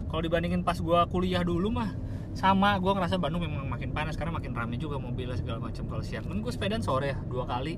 Kalau 0.08 0.24
dibandingin 0.24 0.64
pas 0.64 0.80
gua 0.80 1.04
kuliah 1.12 1.44
dulu 1.44 1.68
mah 1.68 1.92
sama. 2.32 2.80
Gue 2.80 2.96
ngerasa 2.96 3.20
Bandung 3.20 3.44
memang 3.44 3.68
makin 3.68 3.92
panas 3.92 4.16
karena 4.16 4.32
makin 4.32 4.56
rame 4.56 4.80
juga 4.80 4.96
mobilnya 4.96 5.36
segala 5.36 5.60
macam 5.60 5.84
kalau 5.84 6.00
siang. 6.00 6.24
Kan 6.24 6.40
gue 6.40 6.52
sepedaan 6.54 6.80
sore 6.80 7.12
ya 7.12 7.18
dua 7.28 7.44
kali 7.44 7.76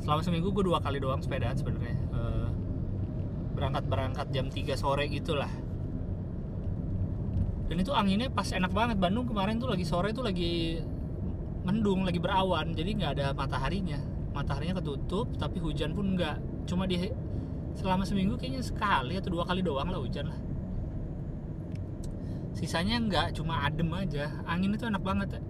selama 0.00 0.20
seminggu 0.22 0.52
gue 0.52 0.64
dua 0.66 0.78
kali 0.80 1.00
doang 1.00 1.20
sepedaan 1.20 1.56
sebenarnya. 1.56 1.96
Eh, 1.96 2.48
berangkat 3.56 3.84
berangkat 3.88 4.26
jam 4.36 4.46
3 4.52 4.76
sore 4.76 5.08
gitulah. 5.08 5.48
Dan 7.66 7.76
itu 7.82 7.90
anginnya 7.90 8.30
pas 8.30 8.46
enak 8.52 8.70
banget. 8.70 8.96
Bandung 9.00 9.26
kemarin 9.26 9.58
tuh 9.58 9.72
lagi 9.72 9.82
sore 9.82 10.12
tuh 10.12 10.22
lagi 10.22 10.78
mendung 11.66 12.06
lagi 12.06 12.20
berawan. 12.20 12.76
Jadi 12.76 12.90
nggak 13.00 13.12
ada 13.18 13.26
mataharinya. 13.32 13.98
Mataharinya 14.36 14.78
ketutup 14.78 15.34
tapi 15.40 15.58
hujan 15.58 15.96
pun 15.96 16.14
nggak. 16.14 16.68
Cuma 16.68 16.86
di 16.86 17.10
selama 17.76 18.04
seminggu 18.08 18.38
kayaknya 18.38 18.62
sekali 18.62 19.18
atau 19.18 19.32
dua 19.32 19.44
kali 19.44 19.60
doang 19.64 19.88
lah 19.90 19.98
hujan 19.98 20.30
lah. 20.30 20.40
Sisanya 22.56 22.96
nggak 23.02 23.26
cuma 23.36 23.66
adem 23.66 23.90
aja. 23.92 24.30
Angin 24.46 24.76
itu 24.76 24.86
enak 24.86 25.02
banget. 25.02 25.42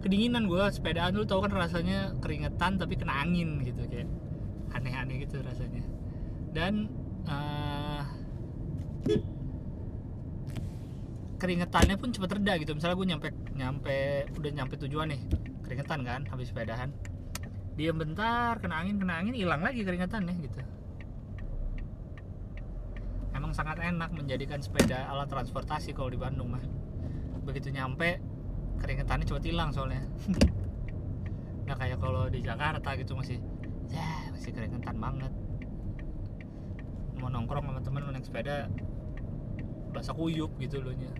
Kedinginan 0.00 0.48
gue 0.48 0.64
sepedaan 0.72 1.12
lu 1.12 1.28
tau 1.28 1.44
kan 1.44 1.52
rasanya 1.52 2.16
keringetan 2.24 2.80
tapi 2.80 2.96
kena 2.96 3.20
angin 3.20 3.60
gitu 3.60 3.84
kayak 3.88 4.08
aneh-aneh 4.72 5.24
gitu 5.24 5.44
rasanya. 5.44 5.84
Dan 6.50 6.88
eh, 7.28 8.02
keringetannya 11.40 11.96
pun 11.96 12.12
cepet 12.12 12.30
reda 12.40 12.52
gitu. 12.60 12.72
Misalnya 12.76 12.96
gue 12.96 13.08
nyampe 13.08 13.28
nyampe 13.56 13.96
udah 14.36 14.50
nyampe 14.52 14.74
tujuan 14.80 15.12
nih 15.12 15.20
keringetan 15.64 16.00
kan 16.04 16.20
habis 16.28 16.52
sepedahan. 16.52 16.92
Diam 17.76 17.96
bentar 17.96 18.60
kena 18.60 18.84
angin 18.84 19.00
kena 19.00 19.20
angin 19.20 19.36
hilang 19.36 19.64
lagi 19.64 19.84
keringetannya 19.84 20.34
gitu. 20.44 20.60
Emang 23.36 23.56
sangat 23.56 23.80
enak 23.80 24.12
menjadikan 24.12 24.60
sepeda 24.60 25.08
alat 25.08 25.28
transportasi 25.32 25.96
kalau 25.96 26.12
di 26.12 26.20
Bandung 26.20 26.52
mah. 26.52 26.64
Begitu 27.44 27.72
nyampe 27.72 28.20
keringetannya 28.80 29.24
cepet 29.28 29.44
hilang 29.52 29.70
soalnya. 29.70 30.02
Nggak 31.64 31.78
kayak 31.78 31.98
kalau 32.02 32.26
di 32.26 32.40
Jakarta 32.42 32.88
gitu 32.98 33.14
masih 33.14 33.38
ya 33.92 34.32
masih 34.32 34.50
keringetan 34.50 34.96
banget. 34.96 35.32
Mau 37.20 37.28
nongkrong 37.28 37.68
sama 37.68 37.80
temen 37.84 38.02
naik 38.10 38.24
sepeda 38.24 38.66
basah 39.92 40.14
kuyup 40.16 40.50
gitu 40.58 40.80
loh 40.80 40.94
nya. 40.96 41.12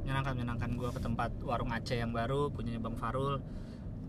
Menyenangkan 0.00 0.32
menyenangkan 0.36 0.70
gue 0.74 0.90
ke 0.90 1.00
tempat 1.02 1.30
warung 1.42 1.70
Aceh 1.70 1.98
yang 1.98 2.14
baru 2.14 2.50
punyanya 2.50 2.80
Bang 2.80 2.96
Farul. 2.96 3.42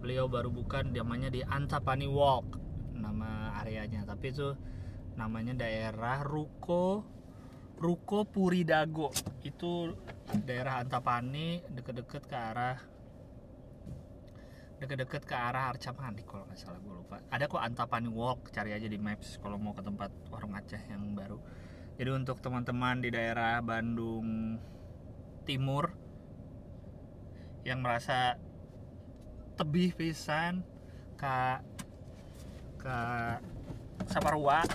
Beliau 0.01 0.25
baru 0.25 0.49
buka 0.49 0.81
namanya 0.81 1.29
di 1.29 1.45
Antapani 1.45 2.09
Walk 2.09 2.57
nama 2.97 3.57
areanya. 3.61 4.05
Tapi 4.05 4.33
itu 4.33 4.53
namanya 5.15 5.53
daerah 5.53 6.23
Ruko 6.25 7.05
Ruko 7.81 8.29
Puridago. 8.29 9.09
Itu 9.41 9.97
daerah 10.45 10.85
Antapani 10.85 11.65
deket-deket 11.65 12.29
ke 12.29 12.37
arah 12.37 12.77
deket-deket 14.81 15.29
ke 15.29 15.35
arah 15.37 15.69
Arca 15.69 15.93
Manik 15.93 16.25
kalau 16.25 16.45
nggak 16.49 16.57
salah 16.57 16.81
gue 16.81 16.93
lupa. 16.93 17.17
Ada 17.29 17.45
kok 17.45 17.61
Antapani 17.61 18.09
Walk 18.09 18.49
cari 18.49 18.73
aja 18.73 18.89
di 18.89 18.97
Maps 18.97 19.37
kalau 19.37 19.57
mau 19.57 19.73
ke 19.73 19.81
tempat 19.85 20.09
warung 20.29 20.57
Aceh 20.57 20.81
yang 20.89 21.13
baru. 21.13 21.37
Jadi 21.97 22.09
untuk 22.09 22.41
teman-teman 22.41 22.97
di 23.01 23.13
daerah 23.13 23.61
Bandung 23.61 24.57
Timur 25.45 25.93
yang 27.61 27.81
merasa 27.85 28.37
tebih 29.53 29.93
pisan 29.93 30.65
ke 31.13 31.37
ke 32.81 32.97
Saparua 34.09 34.65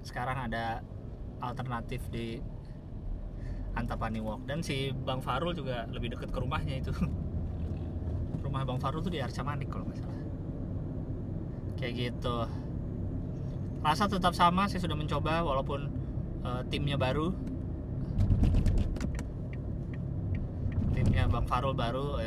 sekarang 0.00 0.48
ada 0.48 0.80
alternatif 1.40 2.04
di 2.12 2.38
Antapani 3.74 4.20
Walk. 4.20 4.44
Dan 4.44 4.60
si 4.60 4.92
Bang 4.92 5.24
Farul 5.24 5.56
juga 5.56 5.88
lebih 5.90 6.14
dekat 6.16 6.30
ke 6.30 6.38
rumahnya 6.38 6.80
itu. 6.80 6.92
Rumah 8.44 8.62
Bang 8.64 8.80
Farul 8.80 9.00
tuh 9.04 9.12
di 9.12 9.20
Arca 9.20 9.42
Manik 9.44 9.68
kalau 9.68 9.88
nggak 9.88 9.98
salah. 10.00 10.22
Kayak 11.80 11.92
gitu. 11.96 12.36
Rasa 13.80 14.04
tetap 14.10 14.36
sama 14.36 14.68
saya 14.68 14.84
sudah 14.84 14.96
mencoba 14.98 15.40
walaupun 15.40 15.88
eh, 16.44 16.62
timnya 16.68 17.00
baru. 17.00 17.32
Timnya 20.92 21.24
Bang 21.32 21.46
Farul 21.48 21.72
baru 21.72 22.20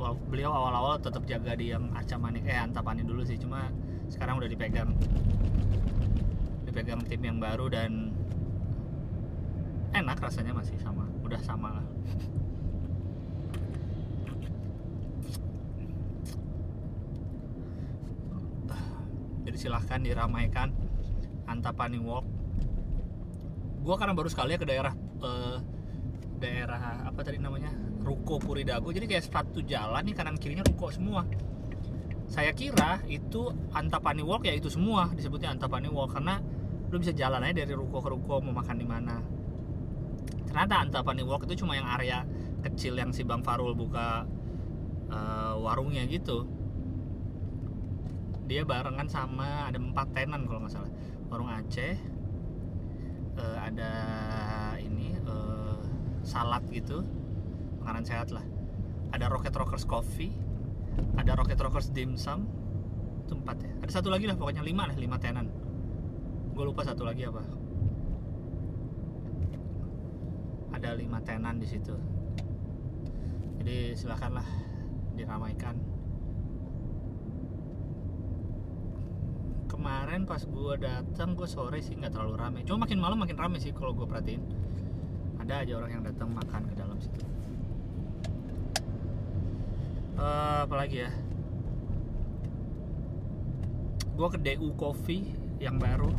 wal- 0.00 0.20
beliau 0.32 0.50
awal-awal 0.50 0.96
tetap 0.96 1.22
jaga 1.28 1.52
di 1.52 1.76
yang 1.76 1.92
Arca 1.92 2.16
Manik 2.16 2.48
eh 2.48 2.56
Antapani 2.56 3.04
dulu 3.04 3.20
sih 3.20 3.36
cuma 3.36 3.68
sekarang 4.08 4.40
udah 4.40 4.48
dipegang 4.48 4.96
dipegang 6.70 7.02
tim 7.02 7.18
yang 7.18 7.42
baru 7.42 7.66
dan 7.66 8.14
enak 9.90 10.22
rasanya 10.22 10.54
masih 10.54 10.78
sama 10.78 11.02
udah 11.26 11.40
sama 11.42 11.68
lah. 11.74 11.86
Jadi 19.50 19.56
silahkan 19.66 19.98
diramaikan 19.98 20.70
Antapani 21.50 21.98
Walk. 21.98 22.22
Gua 23.82 23.98
karena 23.98 24.14
baru 24.14 24.30
sekali 24.30 24.54
ya 24.54 24.58
ke 24.62 24.66
daerah 24.70 24.94
eh, 25.26 25.58
daerah 26.38 27.10
apa 27.10 27.20
tadi 27.26 27.42
namanya? 27.42 27.74
Ruko 28.00 28.38
Puridago. 28.38 28.94
Jadi 28.94 29.10
kayak 29.10 29.26
satu 29.26 29.58
jalan 29.66 30.06
nih 30.06 30.14
kanan 30.14 30.38
kirinya 30.38 30.62
ruko 30.62 30.94
semua. 30.94 31.26
Saya 32.30 32.54
kira 32.54 33.02
itu 33.10 33.50
Antapani 33.74 34.22
Walk 34.22 34.46
ya 34.46 34.54
itu 34.54 34.70
semua 34.70 35.10
disebutnya 35.18 35.50
Antapani 35.50 35.90
Walk. 35.90 36.14
Karena 36.14 36.38
lu 36.90 36.98
bisa 36.98 37.14
jalan 37.14 37.46
aja 37.46 37.62
dari 37.62 37.74
ruko 37.74 38.02
ke 38.02 38.10
ruko 38.10 38.42
mau 38.42 38.54
makan 38.58 38.76
di 38.76 38.86
mana. 38.86 39.22
Ternyata 40.50 40.82
Antapani 40.82 41.22
Walk 41.22 41.46
itu 41.46 41.62
cuma 41.62 41.78
yang 41.78 41.86
area 41.86 42.26
kecil 42.66 42.98
yang 42.98 43.14
si 43.14 43.22
Bang 43.22 43.46
Farul 43.46 43.78
buka 43.78 44.26
eh, 45.06 45.54
warungnya 45.54 46.02
gitu. 46.10 46.50
Dia 48.50 48.66
barengan 48.66 49.06
sama 49.06 49.70
ada 49.70 49.78
empat 49.78 50.10
tenan 50.10 50.50
kalau 50.50 50.66
nggak 50.66 50.74
salah. 50.74 50.90
Warung 51.30 51.46
Aceh 51.46 51.94
eh, 53.38 53.58
ada 53.62 53.92
ini 54.82 55.14
eh, 55.14 55.82
salad 56.26 56.66
gitu 56.74 57.06
makanan 57.78 58.02
sehat 58.02 58.34
lah. 58.34 58.42
Ada 59.14 59.30
Rocket 59.30 59.54
Rockers 59.54 59.86
Coffee 59.86 60.34
ada 61.16 61.32
Rocket 61.38 61.56
Rockers 61.56 61.94
Dimsum 61.94 62.44
itu 63.26 63.32
empat 63.38 63.62
ya. 63.62 63.72
Ada 63.86 64.02
satu 64.02 64.10
lagi 64.10 64.26
lah 64.26 64.34
pokoknya 64.34 64.66
lima 64.66 64.90
lah 64.90 64.96
lima 64.98 65.16
tenan 65.22 65.69
gue 66.50 66.64
lupa 66.64 66.82
satu 66.82 67.06
lagi 67.06 67.26
apa. 67.26 67.42
Ada 70.76 70.96
lima 70.96 71.18
tenan 71.22 71.60
di 71.60 71.66
situ. 71.68 71.94
Jadi 73.60 73.92
silakanlah 73.92 74.46
diramaikan. 75.14 75.76
Kemarin 79.68 80.28
pas 80.28 80.42
gue 80.44 80.74
datang 80.80 81.36
gue 81.36 81.48
sore 81.48 81.80
sih 81.84 81.96
nggak 81.96 82.12
terlalu 82.12 82.34
rame. 82.36 82.60
Cuma 82.64 82.84
makin 82.84 82.98
malam 83.00 83.20
makin 83.20 83.36
rame 83.36 83.56
sih 83.60 83.72
kalau 83.72 83.92
gue 83.92 84.08
perhatiin. 84.08 84.42
Ada 85.40 85.64
aja 85.64 85.72
orang 85.80 85.90
yang 86.00 86.04
datang 86.04 86.28
makan 86.32 86.62
ke 86.68 86.74
dalam 86.76 86.96
situ. 87.00 87.24
Eh, 90.20 90.58
apalagi 90.68 91.08
ya? 91.08 91.10
Gue 94.12 94.28
ke 94.28 94.36
DU 94.36 94.76
Coffee 94.76 95.32
yang 95.60 95.80
baru 95.80 96.12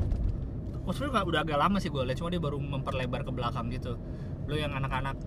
oh 0.85 0.91
sebenarnya 0.93 1.27
udah 1.27 1.41
agak 1.45 1.57
lama 1.61 1.77
sih 1.77 1.89
gue 1.93 2.01
lihat 2.01 2.17
cuma 2.17 2.33
dia 2.33 2.41
baru 2.41 2.57
memperlebar 2.57 3.21
ke 3.21 3.31
belakang 3.31 3.69
gitu. 3.69 3.97
Lo 4.49 4.55
yang 4.57 4.73
anak-anak 4.73 5.17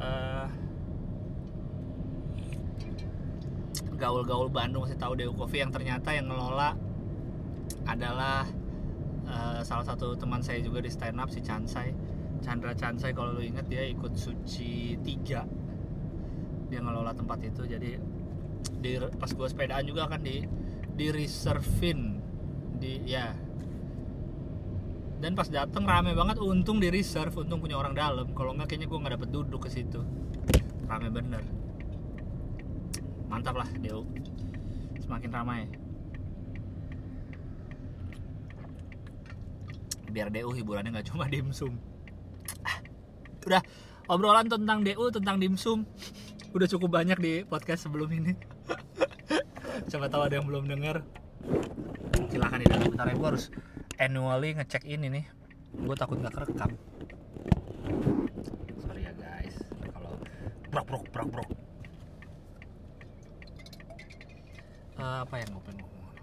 eh, 0.00 0.46
gaul-gaul 3.96 4.48
Bandung 4.48 4.88
masih 4.88 4.96
tahu 4.96 5.12
DU 5.16 5.32
Coffee 5.36 5.60
yang 5.60 5.72
ternyata 5.72 6.12
yang 6.12 6.28
ngelola 6.28 6.76
adalah 7.88 8.44
eh, 9.28 9.60
salah 9.64 9.84
satu 9.84 10.16
teman 10.16 10.44
saya 10.44 10.60
juga 10.60 10.84
di 10.84 10.90
stand 10.92 11.20
up 11.20 11.28
si 11.32 11.40
Chansai. 11.40 11.92
Chandra 12.40 12.72
Chansai 12.72 13.12
kalau 13.12 13.36
lu 13.36 13.44
inget 13.44 13.68
dia 13.68 13.84
ikut 13.84 14.16
Suci 14.16 14.96
3 14.96 16.72
dia 16.72 16.80
ngelola 16.80 17.12
tempat 17.12 17.42
itu 17.44 17.68
jadi 17.68 18.00
di 18.80 18.92
pas 19.18 19.28
gue 19.28 19.48
sepedaan 19.50 19.84
juga 19.84 20.08
kan 20.08 20.24
di 20.24 20.46
di 20.94 21.06
reservein 21.12 22.22
di 22.80 23.04
ya 23.04 23.34
dan 25.20 25.36
pas 25.36 25.44
dateng 25.52 25.84
rame 25.84 26.16
banget 26.16 26.40
untung 26.40 26.80
di 26.80 26.88
reserve 26.88 27.36
untung 27.36 27.60
punya 27.60 27.76
orang 27.76 27.92
dalam. 27.92 28.32
Kalau 28.32 28.56
nggak 28.56 28.72
kayaknya 28.72 28.88
gue 28.88 28.98
nggak 29.04 29.14
dapet 29.20 29.28
duduk 29.28 29.60
ke 29.64 29.70
situ. 29.70 30.00
Rame 30.88 31.12
bener. 31.12 31.44
Mantap 33.28 33.60
lah 33.60 33.68
Deo. 33.76 34.08
Semakin 35.04 35.30
ramai. 35.30 35.68
Biar 40.10 40.32
DU 40.32 40.50
hiburannya 40.56 40.90
nggak 40.90 41.12
cuma 41.12 41.28
dimsum. 41.28 41.76
Ah, 42.66 42.80
udah 43.46 43.62
obrolan 44.08 44.48
tentang 44.48 44.82
DU 44.82 45.04
tentang 45.12 45.36
dimsum. 45.36 45.84
Udah 46.50 46.66
cukup 46.66 46.96
banyak 46.96 47.18
di 47.20 47.32
podcast 47.46 47.86
sebelum 47.86 48.10
ini. 48.10 48.34
Coba 49.92 50.10
tahu 50.10 50.22
ada 50.26 50.40
yang 50.40 50.48
belum 50.48 50.66
dengar 50.66 51.04
silahkan 52.30 52.62
di 52.62 52.66
dalam 52.70 52.86
bentar 52.90 53.06
ya 53.10 53.14
gue 53.14 53.28
harus 53.28 53.44
annually 54.00 54.56
ngecek 54.56 54.88
ini 54.88 55.12
nih. 55.12 55.24
Gue 55.76 55.92
takut 55.92 56.16
nggak 56.16 56.32
kerekam. 56.32 56.72
Sorry 58.80 59.04
ya 59.04 59.12
guys. 59.20 59.60
Kalau 59.92 60.16
brok 60.72 60.86
brok 60.88 61.04
brok 61.12 61.28
brok. 61.28 61.50
Eh, 64.96 65.18
apa 65.28 65.34
yang 65.36 65.48
gue 65.52 65.62
pengen 65.68 65.84
ngomong? 65.84 66.16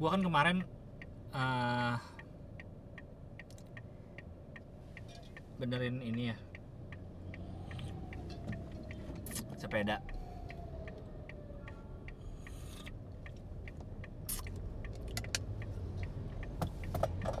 Gue 0.00 0.08
kan 0.08 0.22
kemarin 0.24 0.58
eh, 1.36 1.94
benerin 5.60 6.00
ini 6.00 6.32
ya. 6.32 6.36
Sepeda 9.60 10.00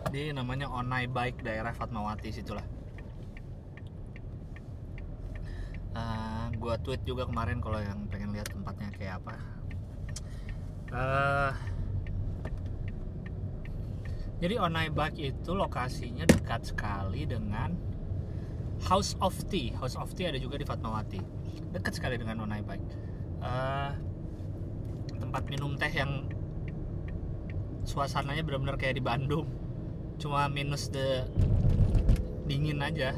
di 0.08 0.32
namanya 0.32 0.66
Onai 0.72 1.04
Bike 1.06 1.44
daerah 1.44 1.72
Fatmawati 1.76 2.32
situlah. 2.32 2.64
Uh, 5.92 6.48
gue 6.54 6.74
tweet 6.84 7.02
juga 7.04 7.26
kemarin 7.26 7.60
kalau 7.60 7.80
yang 7.80 8.06
pengen 8.08 8.32
lihat 8.32 8.48
tempatnya 8.48 8.88
kayak 8.96 9.20
apa. 9.24 9.34
Eh, 10.88 11.52
jadi 14.40 14.54
Onai 14.56 14.88
Bike 14.88 15.20
itu 15.20 15.50
lokasinya 15.52 16.24
dekat 16.24 16.72
sekali 16.72 17.28
dengan 17.28 17.76
House 18.88 19.18
of 19.18 19.34
Tea 19.50 19.74
House 19.76 19.98
of 19.98 20.14
Tea 20.14 20.32
ada 20.32 20.40
juga 20.40 20.56
di 20.56 20.64
Fatmawati. 20.64 21.20
Dekat 21.74 21.92
sekali 21.98 22.16
dengan 22.16 22.46
Onai 22.46 22.64
Bike. 22.64 22.88
Eh, 23.42 23.90
tempat 25.18 25.42
minum 25.50 25.76
teh 25.76 25.92
yang 25.92 26.30
suasananya 27.84 28.44
benar-benar 28.46 28.76
kayak 28.78 29.00
di 29.00 29.04
Bandung 29.04 29.57
cuma 30.18 30.50
minus 30.50 30.90
the 30.90 31.24
dingin 32.50 32.82
aja. 32.82 33.14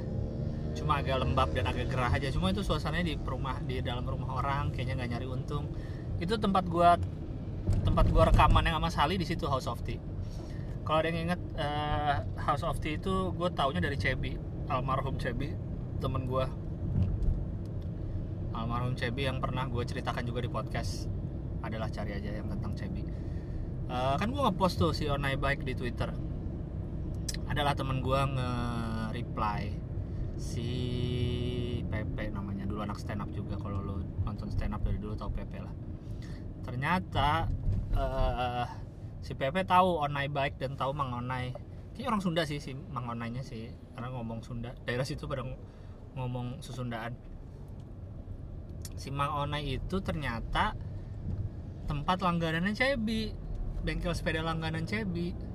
Cuma 0.77 1.03
agak 1.03 1.25
lembab 1.25 1.51
dan 1.51 1.67
agak 1.67 1.91
gerah 1.91 2.13
aja. 2.13 2.29
Cuma 2.31 2.53
itu 2.55 2.63
suasananya 2.63 3.11
di 3.11 3.15
rumah 3.19 3.59
di 3.65 3.83
dalam 3.83 4.07
rumah 4.07 4.39
orang 4.39 4.71
kayaknya 4.71 5.03
nggak 5.03 5.11
nyari 5.17 5.27
untung. 5.27 5.65
Itu 6.21 6.37
tempat 6.37 6.69
gua 6.69 7.01
tempat 7.83 8.07
gua 8.13 8.29
rekaman 8.31 8.69
yang 8.69 8.79
sama 8.79 8.91
Sali 8.93 9.17
di 9.19 9.27
situ 9.27 9.49
House 9.49 9.67
of 9.67 9.83
Tea. 9.83 9.99
Kalau 10.85 10.99
ada 11.01 11.09
yang 11.11 11.31
inget 11.31 11.41
eh, 11.57 12.17
House 12.39 12.63
of 12.63 12.79
Tea 12.79 12.99
itu 12.99 13.31
gue 13.31 13.49
taunya 13.55 13.79
dari 13.79 13.95
Cebi 13.95 14.35
almarhum 14.71 15.19
Cebi 15.19 15.55
temen 15.99 16.27
gua. 16.27 16.51
Almarhum 18.51 18.99
Cebi 18.99 19.31
yang 19.31 19.39
pernah 19.39 19.71
gue 19.71 19.83
ceritakan 19.87 20.27
juga 20.27 20.43
di 20.43 20.51
podcast. 20.51 21.07
Adalah 21.63 21.93
cari 21.93 22.17
aja 22.17 22.35
yang 22.35 22.51
tentang 22.51 22.75
Cebi. 22.75 23.03
Eh, 23.91 24.15
kan 24.19 24.29
gue 24.31 24.43
ngepost 24.43 24.83
tuh 24.83 24.91
si 24.91 25.07
Onai 25.07 25.39
Bike 25.39 25.63
di 25.63 25.75
Twitter 25.79 26.30
adalah 27.51 27.75
temen 27.75 27.99
gue 27.99 28.21
nge-reply 28.39 29.63
si 30.39 30.71
Pepe 31.91 32.31
namanya. 32.31 32.63
Dulu 32.71 32.87
anak 32.87 33.03
stand 33.03 33.27
up 33.27 33.31
juga 33.35 33.59
kalau 33.59 33.83
lo 33.83 33.95
nonton 34.23 34.47
stand 34.55 34.71
up 34.71 34.87
dari 34.87 35.03
dulu 35.03 35.19
tau 35.19 35.35
Pepe 35.35 35.59
lah. 35.59 35.75
Ternyata 36.63 37.51
eh, 37.91 38.67
si 39.19 39.35
Pepe 39.35 39.67
tahu 39.67 39.99
Onai 40.07 40.31
Bike 40.31 40.63
dan 40.63 40.79
tahu 40.79 40.95
Mang 40.95 41.11
Onai. 41.11 41.51
Kayaknya 41.91 42.09
orang 42.15 42.23
Sunda 42.23 42.43
sih 42.47 42.63
si 42.63 42.71
Mang 42.73 43.11
Onainya 43.11 43.43
sih. 43.43 43.67
Karena 43.99 44.15
ngomong 44.15 44.47
Sunda 44.47 44.71
daerah 44.87 45.03
situ 45.03 45.27
pada 45.27 45.43
ng- 45.43 45.59
ngomong 46.15 46.63
Susundaan. 46.63 47.19
Si 48.95 49.11
Mang 49.11 49.35
Onai 49.35 49.75
itu 49.75 49.99
ternyata 49.99 50.79
tempat 51.91 52.23
langganannya 52.23 52.79
Cebi. 52.79 53.35
Bengkel 53.81 54.13
sepeda 54.15 54.45
langganan 54.45 54.87
Cebi 54.87 55.50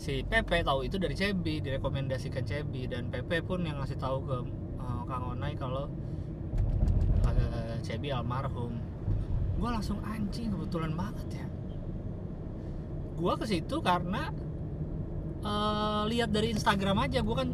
si 0.00 0.24
Pepe 0.24 0.64
tahu 0.64 0.88
itu 0.88 0.96
dari 0.96 1.12
Cebi 1.12 1.60
direkomendasikan 1.60 2.40
Cebi 2.40 2.88
dan 2.88 3.12
Pepe 3.12 3.44
pun 3.44 3.60
yang 3.68 3.84
ngasih 3.84 4.00
tahu 4.00 4.24
ke 4.24 4.36
eh, 4.80 5.00
Kang 5.04 5.36
Onai 5.36 5.52
kalau 5.60 5.92
eh, 7.28 7.76
Cebi 7.84 8.08
almarhum. 8.08 8.80
Gue 9.60 9.68
langsung 9.68 10.00
anjing 10.00 10.56
kebetulan 10.56 10.96
banget 10.96 11.44
ya. 11.44 11.46
Gue 13.20 13.32
ke 13.36 13.44
situ 13.44 13.76
karena 13.84 14.32
eh, 15.44 16.02
lihat 16.08 16.32
dari 16.32 16.56
Instagram 16.56 17.04
aja 17.04 17.20
gue 17.20 17.36
kan 17.36 17.52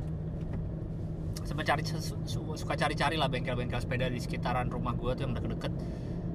sempat 1.42 1.66
cari 1.66 1.82
su- 1.82 2.22
su- 2.26 2.58
suka 2.58 2.78
cari-cari 2.78 3.18
lah 3.18 3.26
bengkel-bengkel 3.26 3.82
sepeda 3.82 4.06
di 4.06 4.22
sekitaran 4.22 4.70
rumah 4.70 4.94
gue 4.94 5.18
tuh 5.18 5.26
yang 5.26 5.34
deket-deket 5.34 5.72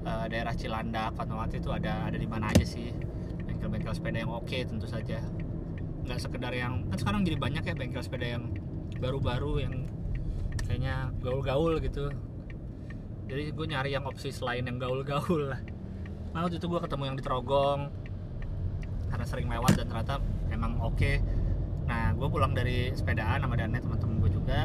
eh, 0.04 0.26
daerah 0.28 0.52
Cilandak 0.60 1.16
Fatmawati 1.16 1.64
itu 1.64 1.72
ada 1.72 2.12
ada 2.12 2.20
di 2.20 2.28
mana 2.28 2.52
aja 2.52 2.68
sih. 2.68 2.92
Bengkel-bengkel 3.48 3.96
sepeda 3.96 4.28
yang 4.28 4.36
oke 4.36 4.60
tentu 4.68 4.92
saja 4.92 5.24
nggak 6.06 6.20
sekedar 6.20 6.54
yang 6.54 6.90
kan 6.90 6.98
sekarang 6.98 7.22
jadi 7.22 7.38
banyak 7.38 7.64
ya 7.64 7.74
bengkel 7.78 8.02
sepeda 8.02 8.38
yang 8.38 8.54
baru-baru 8.98 9.66
yang 9.66 9.76
kayaknya 10.66 11.12
gaul-gaul 11.20 11.82
gitu. 11.84 12.08
Jadi 13.32 13.44
gue 13.56 13.66
nyari 13.68 13.96
yang 13.96 14.04
opsi 14.04 14.32
selain 14.32 14.68
yang 14.68 14.80
gaul-gaul 14.80 15.52
lah. 15.52 15.62
Nah 16.32 16.48
waktu 16.48 16.60
itu 16.60 16.68
gue 16.68 16.80
ketemu 16.80 17.04
yang 17.12 17.18
di 17.20 17.24
Trogong. 17.24 17.82
Karena 19.12 19.26
sering 19.28 19.48
lewat 19.52 19.76
dan 19.76 19.86
ternyata 19.88 20.16
emang 20.52 20.80
oke. 20.80 21.20
Nah 21.88 22.16
gue 22.16 22.28
pulang 22.28 22.56
dari 22.56 22.92
sepedaan 22.96 23.44
sama 23.44 23.56
Danet 23.60 23.84
teman-teman 23.84 24.16
gue 24.24 24.32
juga 24.32 24.60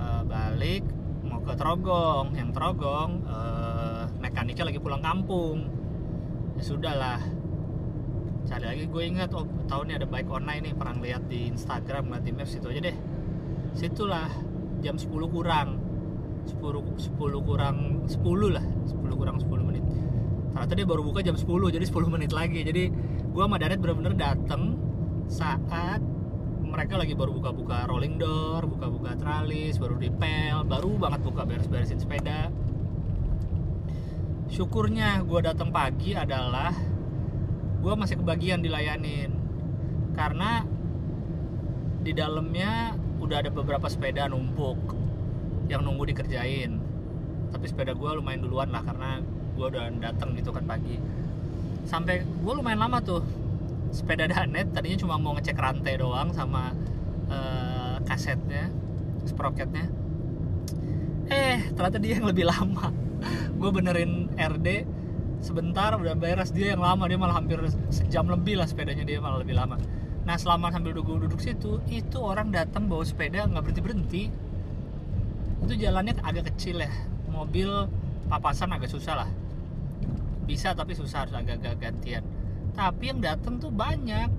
eh, 0.00 0.22
balik 0.24 0.84
mau 1.24 1.40
ke 1.40 1.52
Trogong. 1.56 2.36
Yang 2.36 2.50
Trogong 2.56 3.10
eh, 3.28 4.02
mekaniknya 4.20 4.64
lagi 4.68 4.80
pulang 4.80 5.02
kampung. 5.04 5.68
Ya 6.56 6.62
sudah 6.64 6.94
lah 6.96 7.20
cari 8.52 8.68
lagi 8.68 8.84
gue 8.84 9.02
ingat 9.08 9.32
oh 9.32 9.48
tahun 9.64 9.84
ini 9.88 9.94
ada 9.96 10.06
bike 10.12 10.28
online 10.28 10.62
nih 10.68 10.74
pernah 10.76 11.00
lihat 11.00 11.24
di 11.24 11.48
Instagram 11.48 12.12
ngeliat 12.12 12.24
di 12.28 12.32
Maps 12.36 12.52
situ 12.52 12.68
aja 12.68 12.80
deh. 12.84 12.96
Situlah 13.72 14.28
jam 14.84 15.00
10 15.00 15.08
kurang. 15.08 15.80
10 16.44 16.60
10 16.60 17.48
kurang 17.48 17.76
10 18.04 18.20
lah 18.52 18.66
10 18.92 18.92
kurang 19.16 19.36
10 19.40 19.48
menit. 19.64 19.84
Ternyata 20.52 20.72
dia 20.76 20.84
baru 20.84 21.00
buka 21.00 21.24
jam 21.24 21.32
10 21.32 21.48
jadi 21.48 21.86
10 21.88 22.12
menit 22.12 22.36
lagi. 22.36 22.60
Jadi 22.60 22.92
gue 23.32 23.40
sama 23.40 23.56
Danet 23.56 23.80
bener-bener 23.80 24.12
dateng 24.20 24.76
saat 25.32 26.04
mereka 26.60 27.00
lagi 27.00 27.16
baru 27.16 27.32
buka-buka 27.32 27.88
rolling 27.88 28.20
door 28.20 28.64
buka-buka 28.68 29.12
tralis 29.16 29.76
baru 29.76 29.96
dipel 29.96 30.64
baru 30.64 31.00
banget 31.00 31.20
buka 31.24 31.48
beres-beresin 31.48 31.96
sepeda. 31.96 32.52
Syukurnya 34.52 35.24
gue 35.24 35.40
datang 35.40 35.72
pagi 35.72 36.12
adalah 36.12 36.91
gue 37.82 37.94
masih 37.98 38.16
kebagian 38.22 38.62
dilayanin. 38.62 39.34
Karena 40.14 40.62
di 42.02 42.14
dalamnya 42.14 42.94
udah 43.18 43.36
ada 43.42 43.50
beberapa 43.50 43.90
sepeda 43.90 44.30
numpuk 44.30 44.94
yang 45.66 45.82
nunggu 45.82 46.14
dikerjain. 46.14 46.78
Tapi 47.50 47.64
sepeda 47.66 47.92
gue 47.92 48.10
lumayan 48.14 48.46
duluan 48.46 48.70
lah 48.70 48.86
karena 48.86 49.18
gue 49.58 49.66
udah 49.66 49.90
datang 49.98 50.38
gitu 50.38 50.54
kan 50.54 50.64
pagi. 50.64 50.96
Sampai 51.84 52.22
gue 52.22 52.52
lumayan 52.54 52.86
lama 52.86 53.02
tuh 53.02 53.26
sepeda 53.92 54.24
danet 54.24 54.72
tadinya 54.72 54.96
cuma 55.04 55.20
mau 55.20 55.36
ngecek 55.36 55.58
rantai 55.58 56.00
doang 56.00 56.32
sama 56.32 56.72
eh, 57.28 58.00
kasetnya 58.08 58.72
sproketnya 59.28 59.92
eh 61.28 61.60
ternyata 61.72 61.98
dia 62.00 62.18
yang 62.18 62.28
lebih 62.28 62.48
lama. 62.48 62.92
Gue 63.60 63.70
benerin 63.70 64.32
RD 64.36 64.68
sebentar 65.42 65.90
udah 65.98 66.14
beres 66.14 66.54
dia 66.54 66.72
yang 66.72 66.80
lama 66.80 67.04
dia 67.10 67.18
malah 67.18 67.42
hampir 67.42 67.58
sejam 67.90 68.30
lebih 68.30 68.62
lah 68.62 68.64
sepedanya 68.70 69.02
dia 69.02 69.18
malah 69.18 69.42
lebih 69.42 69.58
lama. 69.58 69.76
Nah 70.22 70.38
selama 70.38 70.70
sambil 70.70 70.94
duduk 70.94 71.18
duduk 71.26 71.42
situ 71.42 71.82
itu 71.90 72.18
orang 72.22 72.54
datang 72.54 72.86
bawa 72.86 73.02
sepeda 73.02 73.50
nggak 73.50 73.62
berhenti 73.66 73.82
berhenti 73.82 74.22
itu 75.66 75.74
jalannya 75.82 76.14
agak 76.22 76.54
kecil 76.54 76.78
ya. 76.78 76.90
Mobil 77.26 77.68
papasan 78.30 78.70
agak 78.70 78.90
susah 78.90 79.26
lah. 79.26 79.30
Bisa 80.46 80.78
tapi 80.78 80.94
susah 80.94 81.26
harus 81.26 81.34
agak-agak 81.34 81.78
gantian. 81.78 82.22
Tapi 82.74 83.10
yang 83.10 83.18
datang 83.18 83.58
tuh 83.58 83.74
banyak. 83.74 84.30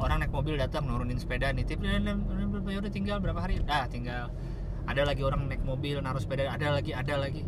Orang 0.00 0.24
naik 0.24 0.32
mobil 0.32 0.56
datang 0.56 0.88
nurunin 0.88 1.20
sepeda 1.20 1.52
nitip 1.52 1.80
udah 1.82 2.92
tinggal 2.92 3.20
berapa 3.20 3.40
hari? 3.40 3.60
Dah 3.62 3.84
tinggal. 3.90 4.30
Ada 4.86 5.02
lagi 5.02 5.22
orang 5.26 5.50
naik 5.50 5.66
mobil 5.66 5.98
naruh 5.98 6.22
sepeda 6.22 6.50
ada 6.50 6.70
lagi 6.70 6.94
ada 6.94 7.14
lagi. 7.18 7.42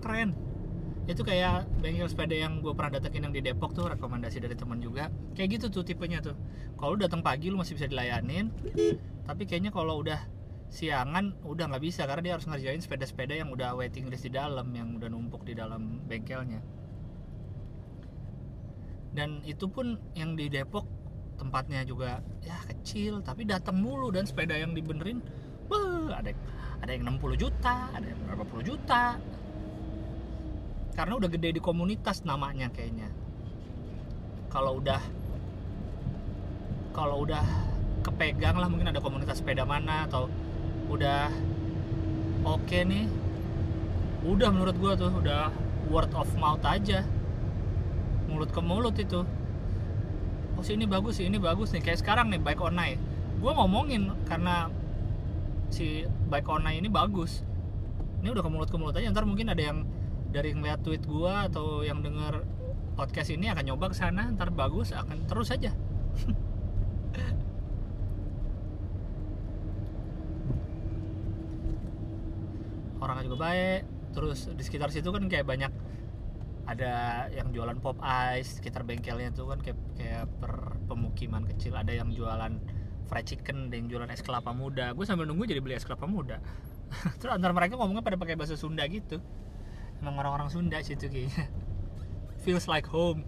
Keren 0.00 0.45
itu 1.06 1.22
kayak 1.22 1.70
bengkel 1.78 2.10
sepeda 2.10 2.34
yang 2.34 2.58
gue 2.58 2.74
pernah 2.74 2.98
datengin 2.98 3.30
yang 3.30 3.34
di 3.34 3.38
Depok 3.38 3.70
tuh 3.70 3.86
rekomendasi 3.86 4.42
dari 4.42 4.58
teman 4.58 4.82
juga. 4.82 5.06
Kayak 5.38 5.48
gitu 5.58 5.66
tuh 5.78 5.82
tipenya 5.86 6.18
tuh. 6.18 6.34
Kalau 6.74 6.98
lu 6.98 7.06
datang 7.06 7.22
pagi 7.22 7.46
lu 7.46 7.62
masih 7.62 7.78
bisa 7.78 7.86
dilayanin. 7.86 8.50
Tapi 9.22 9.46
kayaknya 9.46 9.70
kalau 9.70 10.02
udah 10.02 10.18
siangan 10.66 11.30
udah 11.46 11.70
nggak 11.70 11.84
bisa 11.86 12.10
karena 12.10 12.22
dia 12.26 12.32
harus 12.34 12.50
ngerjain 12.50 12.82
sepeda-sepeda 12.82 13.38
yang 13.38 13.54
udah 13.54 13.78
waiting 13.78 14.10
list 14.10 14.26
di 14.26 14.34
dalam 14.34 14.66
yang 14.74 14.98
udah 14.98 15.06
numpuk 15.06 15.46
di 15.46 15.54
dalam 15.54 16.02
bengkelnya. 16.10 16.58
Dan 19.14 19.46
itu 19.46 19.70
pun 19.70 20.02
yang 20.18 20.34
di 20.34 20.50
Depok 20.50 20.90
tempatnya 21.38 21.86
juga 21.86 22.18
ya 22.42 22.58
kecil 22.66 23.22
tapi 23.22 23.46
datang 23.46 23.78
mulu. 23.78 24.10
Dan 24.10 24.26
sepeda 24.26 24.58
yang 24.58 24.74
dibenerin 24.74 25.22
wah 25.70 26.18
ada 26.18 26.34
ada 26.82 26.90
yang 26.90 27.06
60 27.14 27.46
juta 27.46 27.90
ada 27.94 28.06
yang 28.06 28.20
berapa 28.28 28.44
puluh 28.46 28.62
juta 28.62 29.18
karena 30.96 31.12
udah 31.20 31.28
gede 31.28 31.60
di 31.60 31.60
komunitas 31.60 32.24
namanya 32.24 32.72
kayaknya. 32.72 33.12
Kalau 34.48 34.80
udah 34.80 34.98
kalau 36.96 37.28
udah 37.28 37.44
kepegang 38.00 38.56
lah 38.56 38.72
mungkin 38.72 38.88
ada 38.88 39.04
komunitas 39.04 39.44
sepeda 39.44 39.68
mana 39.68 40.08
atau 40.08 40.32
udah 40.88 41.28
oke 42.48 42.78
nih. 42.80 43.04
Udah 44.24 44.48
menurut 44.48 44.74
gua 44.80 44.96
tuh 44.96 45.12
udah 45.12 45.52
word 45.92 46.08
of 46.16 46.32
mouth 46.40 46.64
aja. 46.64 47.04
Mulut 48.32 48.48
ke 48.48 48.64
mulut 48.64 48.96
itu. 48.96 49.20
Oh 50.56 50.64
sih 50.64 50.72
ini 50.72 50.88
bagus 50.88 51.20
sih 51.20 51.28
ini 51.28 51.36
bagus 51.36 51.76
nih. 51.76 51.84
Kayak 51.84 52.00
sekarang 52.00 52.32
nih 52.32 52.40
bike 52.40 52.64
online 52.64 52.98
gua 53.36 53.52
ngomongin 53.52 54.08
karena 54.24 54.72
si 55.68 56.08
bike 56.32 56.48
online 56.48 56.80
ini 56.80 56.88
bagus. 56.88 57.44
Ini 58.24 58.32
udah 58.32 58.40
ke 58.40 58.48
mulut 58.48 58.68
ke 58.72 58.80
mulut 58.80 58.96
aja. 58.96 59.12
Ntar 59.12 59.28
mungkin 59.28 59.52
ada 59.52 59.60
yang 59.60 59.84
dari 60.36 60.52
ngeliat 60.52 60.84
tweet 60.84 61.08
gua 61.08 61.48
atau 61.48 61.80
yang 61.80 62.04
denger 62.04 62.44
podcast 62.92 63.32
ini 63.32 63.48
akan 63.48 63.72
nyoba 63.72 63.88
ke 63.88 63.96
sana 63.96 64.28
ntar 64.36 64.52
bagus 64.52 64.92
akan 64.92 65.24
terus 65.24 65.48
aja. 65.48 65.72
Orangnya 73.00 73.32
juga 73.32 73.48
baik 73.48 73.88
terus 74.12 74.48
di 74.52 74.62
sekitar 74.64 74.92
situ 74.92 75.12
kan 75.12 75.28
kayak 75.28 75.44
banyak 75.44 75.72
ada 76.66 77.26
yang 77.32 77.52
jualan 77.52 77.78
pop 77.80 77.96
ice 78.00 78.60
sekitar 78.60 78.84
bengkelnya 78.84 79.32
tuh 79.32 79.46
kan 79.52 79.60
kayak 79.60 79.76
kayak 79.96 80.26
per 80.40 80.76
pemukiman 80.88 81.44
kecil 81.44 81.76
ada 81.76 81.92
yang 81.92 82.12
jualan 82.16 82.60
fried 83.06 83.26
chicken 83.28 83.70
ada 83.70 83.76
yang 83.78 83.88
jualan 83.88 84.10
es 84.12 84.20
kelapa 84.20 84.52
muda. 84.52 84.92
Gue 84.92 85.08
sambil 85.08 85.24
nunggu 85.24 85.48
jadi 85.48 85.64
beli 85.64 85.80
es 85.80 85.88
kelapa 85.88 86.04
muda. 86.04 86.36
Terus 87.20 87.32
antar 87.32 87.56
mereka 87.56 87.80
ngomongnya 87.80 88.04
pada 88.04 88.20
pakai 88.20 88.36
bahasa 88.36 88.58
Sunda 88.58 88.84
gitu 88.84 89.22
emang 90.02 90.14
orang-orang 90.20 90.48
Sunda 90.52 90.78
situ 90.80 91.08
kayaknya 91.08 91.48
feels 92.44 92.66
like 92.68 92.86
home. 92.88 93.24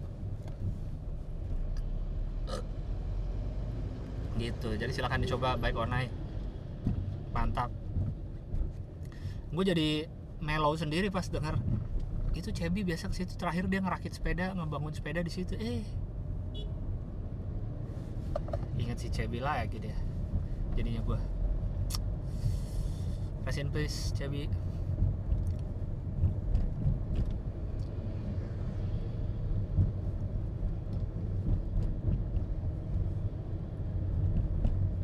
Gitu. 4.39 4.69
Jadi 4.79 4.91
silahkan 4.95 5.19
dicoba 5.19 5.59
bike 5.59 5.79
online 5.79 6.11
mantap. 7.35 7.69
Gue 9.51 9.65
jadi 9.65 10.07
mellow 10.39 10.73
sendiri 10.79 11.11
pas 11.11 11.27
dengar 11.27 11.59
itu 12.37 12.53
Cebi 12.55 12.87
biasa 12.87 13.11
ke 13.11 13.15
situ 13.19 13.35
terakhir 13.35 13.67
dia 13.67 13.83
ngerakit 13.83 14.15
sepeda 14.15 14.55
ngebangun 14.55 14.93
sepeda 14.95 15.19
di 15.19 15.31
situ. 15.33 15.59
Eh. 15.59 15.83
Ingat 18.79 18.97
si 19.01 19.11
Cebi 19.11 19.43
lagi 19.43 19.81
dia 19.81 19.97
jadinya 20.79 21.03
gue 21.03 21.19
rest 23.43 23.59
in 23.59 23.67
peace 23.67 24.15
Cebi 24.15 24.47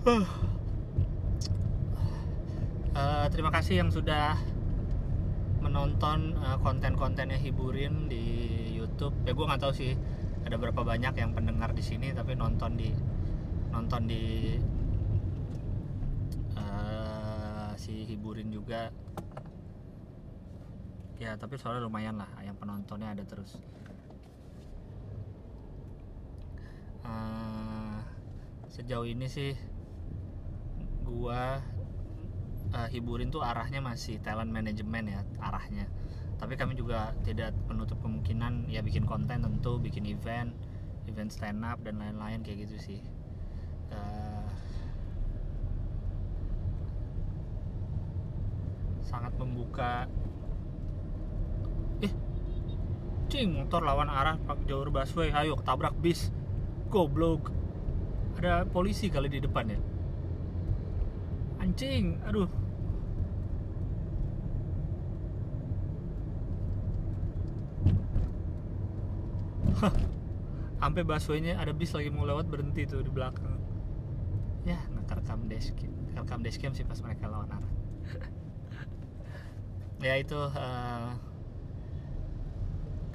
Uh, 0.06 0.22
terima 3.34 3.50
kasih 3.50 3.82
yang 3.82 3.89
sudah 3.89 4.38
menonton 5.65 6.38
uh, 6.38 6.62
konten-kontennya 6.62 7.41
hiburin 7.41 8.06
di 8.06 8.22
YouTube. 8.78 9.18
Ya 9.26 9.34
gue 9.34 9.41
nggak 9.41 9.65
tahu 9.65 9.74
sih 9.74 9.98
ada 10.46 10.62
berapa 10.62 10.78
banyak 10.86 11.18
yang 11.18 11.34
pendengar 11.34 11.74
di 11.74 11.82
sini 11.82 12.13
tapi 12.13 12.38
nonton 12.38 12.78
di 12.78 12.94
nonton 13.74 14.06
di 14.06 14.54
uh, 16.54 17.74
si 17.74 18.06
hiburin 18.06 18.54
juga. 18.54 18.94
Ya 21.18 21.34
tapi 21.34 21.58
soalnya 21.58 21.82
lumayan 21.82 22.22
lah 22.22 22.30
yang 22.46 22.54
penontonnya 22.62 23.10
ada 23.10 23.26
terus. 23.26 23.58
Uh, 27.02 28.06
sejauh 28.70 29.10
ini 29.10 29.26
sih 29.26 29.58
gua 31.15 31.63
uh, 32.75 32.88
hiburin 32.91 33.32
tuh 33.32 33.39
arahnya 33.39 33.80
masih 33.80 34.19
talent 34.19 34.51
management 34.51 35.08
ya 35.08 35.21
arahnya. 35.39 35.88
Tapi 36.36 36.60
kami 36.60 36.75
juga 36.75 37.15
tidak 37.23 37.56
menutup 37.71 37.95
kemungkinan 38.04 38.67
ya 38.67 38.84
bikin 38.84 39.08
konten 39.08 39.39
tentu 39.39 39.80
bikin 39.80 40.04
event 40.04 40.51
event 41.08 41.32
stand 41.32 41.63
up 41.63 41.80
dan 41.80 41.95
lain-lain 41.95 42.43
kayak 42.43 42.67
gitu 42.67 42.75
sih. 42.75 42.99
Uh, 43.88 44.51
sangat 49.08 49.32
membuka. 49.39 50.12
Eh 52.04 52.12
cing 53.32 53.56
motor 53.56 53.82
lawan 53.88 54.12
arah 54.12 54.36
pak 54.43 54.67
jalur 54.67 54.91
busway 54.91 55.32
ayo 55.32 55.56
ketabrak 55.56 55.95
bis. 56.04 56.36
Goblok. 56.91 57.56
Ada 58.36 58.67
polisi 58.67 59.08
kali 59.08 59.32
di 59.32 59.39
depan 59.39 59.71
ya 59.71 59.95
anjing 61.65 62.21
aduh. 62.30 62.45
Sampai 70.78 71.01
busway-nya 71.01 71.58
ada 71.58 71.73
bis 71.73 71.89
lagi 71.97 72.13
mau 72.13 72.30
lewat 72.30 72.45
berhenti 72.45 72.86
tuh 72.86 73.01
di 73.01 73.10
belakang. 73.10 73.58
Ya 74.62 74.78
nggak 74.93 75.25
rekam 75.25 75.49
dashcam 75.49 75.89
rekam 76.13 76.39
dashcam 76.45 76.71
sih 76.78 76.86
pas 76.86 77.01
mereka 77.01 77.25
lawan 77.25 77.49
arah. 77.49 77.73
Ya 80.06 80.21
itu 80.21 80.38
uh, 80.38 81.17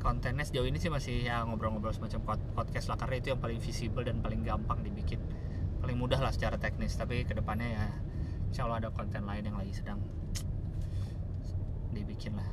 kontennya 0.02 0.42
sejauh 0.42 0.66
ini 0.66 0.82
sih 0.82 0.90
masih 0.90 1.22
ya 1.22 1.46
ngobrol-ngobrol 1.46 1.94
semacam 1.94 2.34
podcast 2.58 2.90
lah 2.90 2.98
karena 2.98 3.22
itu 3.22 3.30
yang 3.30 3.38
paling 3.38 3.62
visible 3.62 4.02
dan 4.02 4.18
paling 4.18 4.42
gampang 4.42 4.82
dibikin. 4.82 5.22
Paling 5.78 5.94
mudah 5.94 6.18
lah 6.18 6.34
secara 6.34 6.58
teknis 6.58 6.98
tapi 6.98 7.22
ke 7.22 7.38
depannya 7.38 7.70
ya 7.70 8.09
insya 8.50 8.66
Allah 8.66 8.82
ada 8.82 8.90
konten 8.90 9.22
lain 9.22 9.46
yang 9.46 9.54
lagi 9.54 9.70
sedang 9.70 10.02
dibikin 11.94 12.34
lah. 12.34 12.50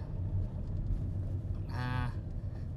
Nah 1.73 2.09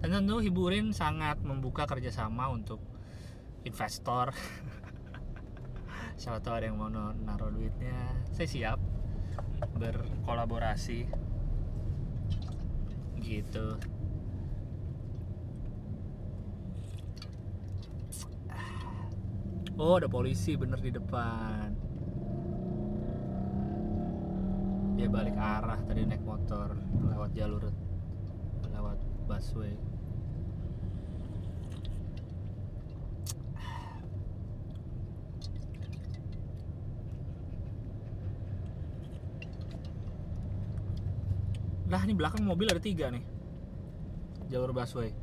dan 0.00 0.24
tentu 0.24 0.40
hiburin 0.40 0.96
sangat 0.96 1.36
membuka 1.44 1.84
kerjasama 1.84 2.48
untuk 2.48 2.80
investor. 3.68 4.32
Siapa 6.20 6.40
tahu 6.40 6.54
ada 6.56 6.66
yang 6.72 6.80
mau 6.80 6.88
naruh 6.88 7.52
duitnya. 7.52 8.24
Saya 8.32 8.48
siap 8.48 8.80
berkolaborasi. 9.76 11.04
Gitu. 13.20 13.66
Oh 19.80 19.96
ada 19.96 20.08
polisi 20.08 20.60
bener 20.60 20.76
di 20.80 20.92
depan 20.92 21.89
dia 25.00 25.08
balik 25.08 25.32
arah 25.32 25.80
tadi 25.88 26.04
naik 26.04 26.20
motor 26.28 26.76
lewat 27.08 27.32
jalur 27.32 27.72
lewat 28.68 29.00
busway. 29.24 29.72
Lah 41.88 42.04
ini 42.04 42.12
belakang 42.12 42.44
mobil 42.44 42.68
ada 42.68 42.76
tiga 42.76 43.08
nih. 43.08 43.24
Jalur 44.52 44.76
busway. 44.76 45.16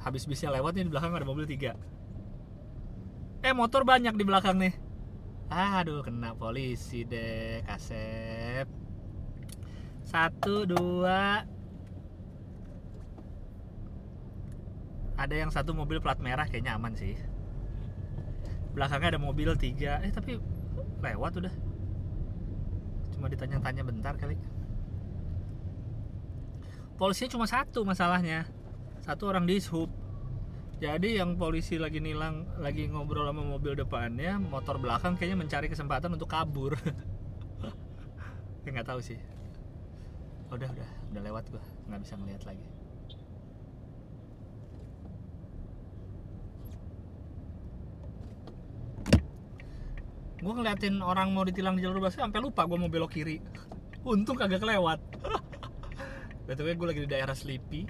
Habis 0.00 0.24
bisnya 0.24 0.56
lewat 0.56 0.72
nih 0.72 0.88
di 0.88 0.92
belakang 0.96 1.12
ada 1.12 1.28
mobil 1.28 1.44
tiga. 1.44 1.76
Eh 3.44 3.52
motor 3.52 3.84
banyak 3.84 4.16
di 4.16 4.24
belakang 4.24 4.56
nih 4.56 4.87
aduh 5.48 6.04
kena 6.04 6.36
polisi 6.36 7.08
deh 7.08 7.64
kasep. 7.64 8.68
Satu 10.04 10.68
dua. 10.68 11.44
Ada 15.18 15.34
yang 15.34 15.50
satu 15.50 15.74
mobil 15.74 15.98
plat 15.98 16.20
merah 16.22 16.46
kayaknya 16.46 16.78
aman 16.78 16.94
sih. 16.94 17.16
Belakangnya 18.76 19.16
ada 19.16 19.20
mobil 19.20 19.50
tiga. 19.58 19.98
Eh 20.04 20.12
tapi 20.12 20.38
lewat 21.02 21.32
udah. 21.42 21.54
Cuma 23.16 23.26
ditanya-tanya 23.26 23.82
bentar 23.82 24.14
kali. 24.14 24.38
Polisinya 26.94 27.34
cuma 27.34 27.46
satu 27.50 27.82
masalahnya. 27.82 28.46
Satu 29.02 29.26
orang 29.26 29.48
di 29.48 29.58
sub 29.58 29.90
jadi 30.78 31.22
yang 31.22 31.34
polisi 31.34 31.74
lagi 31.74 31.98
nilang 31.98 32.46
lagi 32.62 32.86
ngobrol 32.86 33.26
sama 33.26 33.42
mobil 33.42 33.74
depannya 33.74 34.38
motor 34.38 34.78
belakang 34.78 35.18
kayaknya 35.18 35.38
mencari 35.42 35.66
kesempatan 35.66 36.14
untuk 36.14 36.30
kabur. 36.30 36.78
Ya 38.66 38.74
nggak 38.76 38.90
tahu 38.92 39.00
sih. 39.00 39.16
Udah 40.52 40.68
udah 40.68 40.88
udah 41.08 41.22
lewat 41.24 41.44
gua. 41.48 41.64
Nggak 41.88 42.00
bisa 42.04 42.14
ngeliat 42.20 42.42
lagi. 42.44 42.68
Gue 50.38 50.52
ngeliatin 50.52 51.00
orang 51.00 51.32
mau 51.32 51.48
ditilang 51.48 51.80
di 51.80 51.82
jalur 51.82 52.04
busway 52.04 52.28
sampai 52.28 52.44
lupa 52.44 52.68
gue 52.68 52.76
mau 52.76 52.92
belok 52.92 53.16
kiri. 53.16 53.40
Untung 54.04 54.36
kagak 54.36 54.60
kelewat. 54.60 55.00
Btw 56.44 56.76
gue 56.76 56.86
lagi 56.92 57.00
di 57.04 57.10
daerah 57.10 57.32
Sleepy 57.32 57.88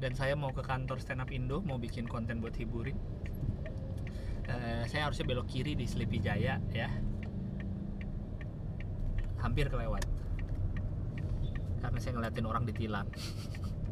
dan 0.00 0.16
saya 0.16 0.32
mau 0.32 0.48
ke 0.48 0.64
kantor 0.64 0.96
stand 0.96 1.20
up 1.20 1.28
Indo 1.28 1.60
mau 1.60 1.76
bikin 1.76 2.08
konten 2.08 2.40
buat 2.40 2.56
hiburin. 2.56 2.96
Uh, 4.48 4.82
saya 4.88 5.06
harusnya 5.06 5.28
belok 5.28 5.46
kiri 5.46 5.76
di 5.76 5.84
Sleepy 5.84 6.18
Jaya 6.24 6.56
ya. 6.72 6.88
Hampir 9.44 9.68
kelewat. 9.68 10.02
Karena 11.84 11.98
saya 12.00 12.12
ngeliatin 12.16 12.48
orang 12.48 12.64
ditilang. 12.64 13.06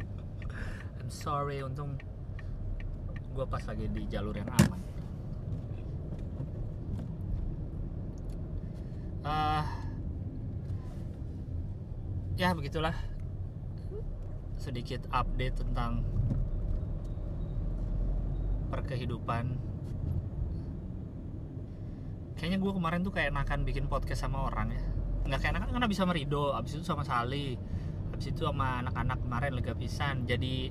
I'm 0.99 1.12
sorry 1.12 1.61
untung 1.61 2.01
gue 3.37 3.47
pas 3.47 3.62
lagi 3.68 3.87
di 3.92 4.03
jalur 4.09 4.35
yang 4.35 4.49
aman. 4.51 4.81
Ah, 9.29 9.68
ya 12.40 12.57
begitulah 12.57 12.97
sedikit 14.59 15.07
update 15.14 15.62
tentang 15.62 16.03
perkehidupan. 18.68 19.57
Kayaknya 22.38 22.59
gue 22.62 22.73
kemarin 22.75 23.01
tuh 23.03 23.11
kayak 23.11 23.35
enakan 23.35 23.66
bikin 23.66 23.90
podcast 23.90 24.27
sama 24.27 24.47
orang 24.47 24.71
ya. 24.71 24.83
Nggak 25.27 25.38
kayak 25.42 25.53
enakan 25.59 25.71
karena 25.75 25.88
bisa 25.90 26.01
sama 26.07 26.14
Rido 26.14 26.55
abis 26.55 26.79
itu 26.79 26.85
sama 26.87 27.03
Sali 27.03 27.59
abis 28.09 28.35
itu 28.35 28.42
sama 28.47 28.83
anak-anak 28.83 29.18
kemarin 29.23 29.51
lega 29.59 29.75
pisan. 29.75 30.27
Jadi 30.27 30.71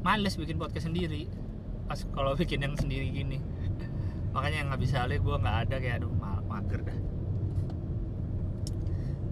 males 0.00 0.36
bikin 0.36 0.56
podcast 0.56 0.88
sendiri. 0.88 1.28
Pas 1.84 2.00
kalau 2.12 2.32
bikin 2.40 2.64
yang 2.64 2.76
sendiri 2.78 3.12
gini. 3.12 3.40
Makanya 4.32 4.56
yang 4.64 4.68
nggak 4.72 4.82
bisa 4.84 5.04
Sali 5.04 5.20
gue 5.20 5.36
nggak 5.36 5.56
ada 5.68 5.76
kayak 5.80 5.96
aduh 6.00 6.12
ma- 6.16 6.44
mager 6.48 6.80
dah. 6.80 6.98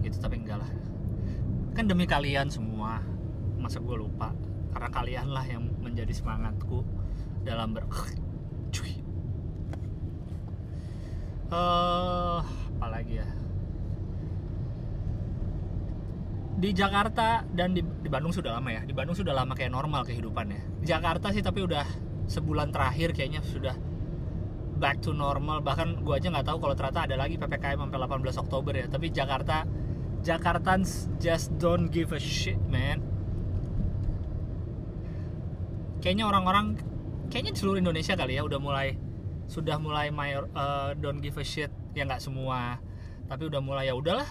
Gitu 0.05 0.17
tapi 0.21 0.37
enggak 0.37 0.61
lah. 0.61 0.71
Kan 1.73 1.89
demi 1.89 2.05
kalian 2.05 2.47
semua 2.53 3.14
masa 3.65 3.81
gue 3.81 3.97
lupa. 3.97 4.29
Karena 4.69 4.89
kalian 4.93 5.27
lah 5.33 5.45
yang 5.49 5.65
menjadi 5.81 6.13
semangatku 6.13 6.85
dalam 7.41 7.73
ber 7.73 7.89
cuy. 8.75 8.93
Eh 11.49 12.41
apa 12.45 12.87
lagi 12.91 13.17
ya? 13.17 13.27
Di 16.55 16.69
Jakarta 16.71 17.43
dan 17.51 17.73
di, 17.73 17.81
di 17.81 18.09
Bandung 18.11 18.31
sudah 18.31 18.61
lama 18.61 18.69
ya. 18.69 18.81
Di 18.85 18.93
Bandung 18.93 19.17
sudah 19.17 19.33
lama 19.33 19.57
kayak 19.57 19.73
normal 19.73 20.05
kehidupannya. 20.05 20.85
Jakarta 20.85 21.33
sih 21.33 21.41
tapi 21.41 21.65
udah 21.65 21.83
sebulan 22.29 22.69
terakhir 22.69 23.17
kayaknya 23.17 23.41
sudah 23.41 23.73
back 24.77 25.01
to 25.01 25.15
normal. 25.15 25.63
Bahkan 25.65 26.05
gua 26.05 26.21
aja 26.21 26.29
nggak 26.29 26.45
tahu 26.45 26.57
kalau 26.61 26.75
ternyata 26.77 27.09
ada 27.09 27.15
lagi 27.17 27.39
ppkm 27.41 27.89
sampai 27.89 27.99
18 28.05 28.43
Oktober 28.43 28.73
ya. 28.75 28.85
Tapi 28.91 29.07
Jakarta 29.09 29.63
Jakartans 30.25 31.07
just 31.21 31.53
don't 31.61 31.93
give 31.93 32.11
a 32.11 32.19
shit 32.19 32.59
man 32.67 33.14
kayaknya 36.05 36.29
orang-orang 36.29 36.77
kayaknya 37.33 37.57
di 37.57 37.59
seluruh 37.65 37.81
Indonesia 37.81 38.13
kali 38.13 38.37
ya 38.37 38.45
udah 38.45 38.61
mulai 38.61 38.93
sudah 39.49 39.81
mulai 39.81 40.13
mayor 40.13 40.45
uh, 40.53 40.93
don't 40.93 41.17
give 41.17 41.33
a 41.41 41.45
shit. 41.45 41.73
Ya 41.97 42.05
nggak 42.05 42.21
semua 42.21 42.77
tapi 43.25 43.49
udah 43.49 43.57
mulai 43.57 43.89
ya 43.89 43.97
udahlah. 43.97 44.29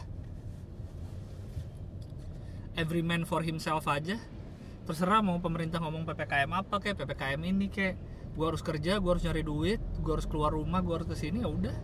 Every 2.78 3.02
man 3.02 3.26
for 3.26 3.42
himself 3.42 3.90
aja. 3.90 4.22
Terserah 4.86 5.18
mau 5.18 5.42
pemerintah 5.42 5.82
ngomong 5.82 6.06
ppkm 6.06 6.54
apa 6.54 6.78
kayak 6.78 6.94
ppkm 7.02 7.42
ini 7.42 7.66
kayak 7.66 7.98
gua 8.38 8.54
harus 8.54 8.62
kerja 8.62 9.02
gua 9.02 9.18
harus 9.18 9.26
nyari 9.26 9.42
duit 9.42 9.82
gua 9.98 10.18
harus 10.18 10.30
keluar 10.30 10.54
rumah 10.54 10.78
gua 10.78 11.02
harus 11.02 11.10
ke 11.10 11.18
sini 11.18 11.42
ya 11.42 11.50
udah. 11.50 11.74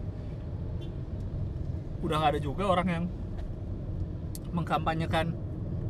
Udah 2.07 2.15
nggak 2.15 2.31
ada 2.39 2.41
juga 2.41 2.71
orang 2.71 2.87
yang 2.87 3.05
mengkampanyekan 4.55 5.35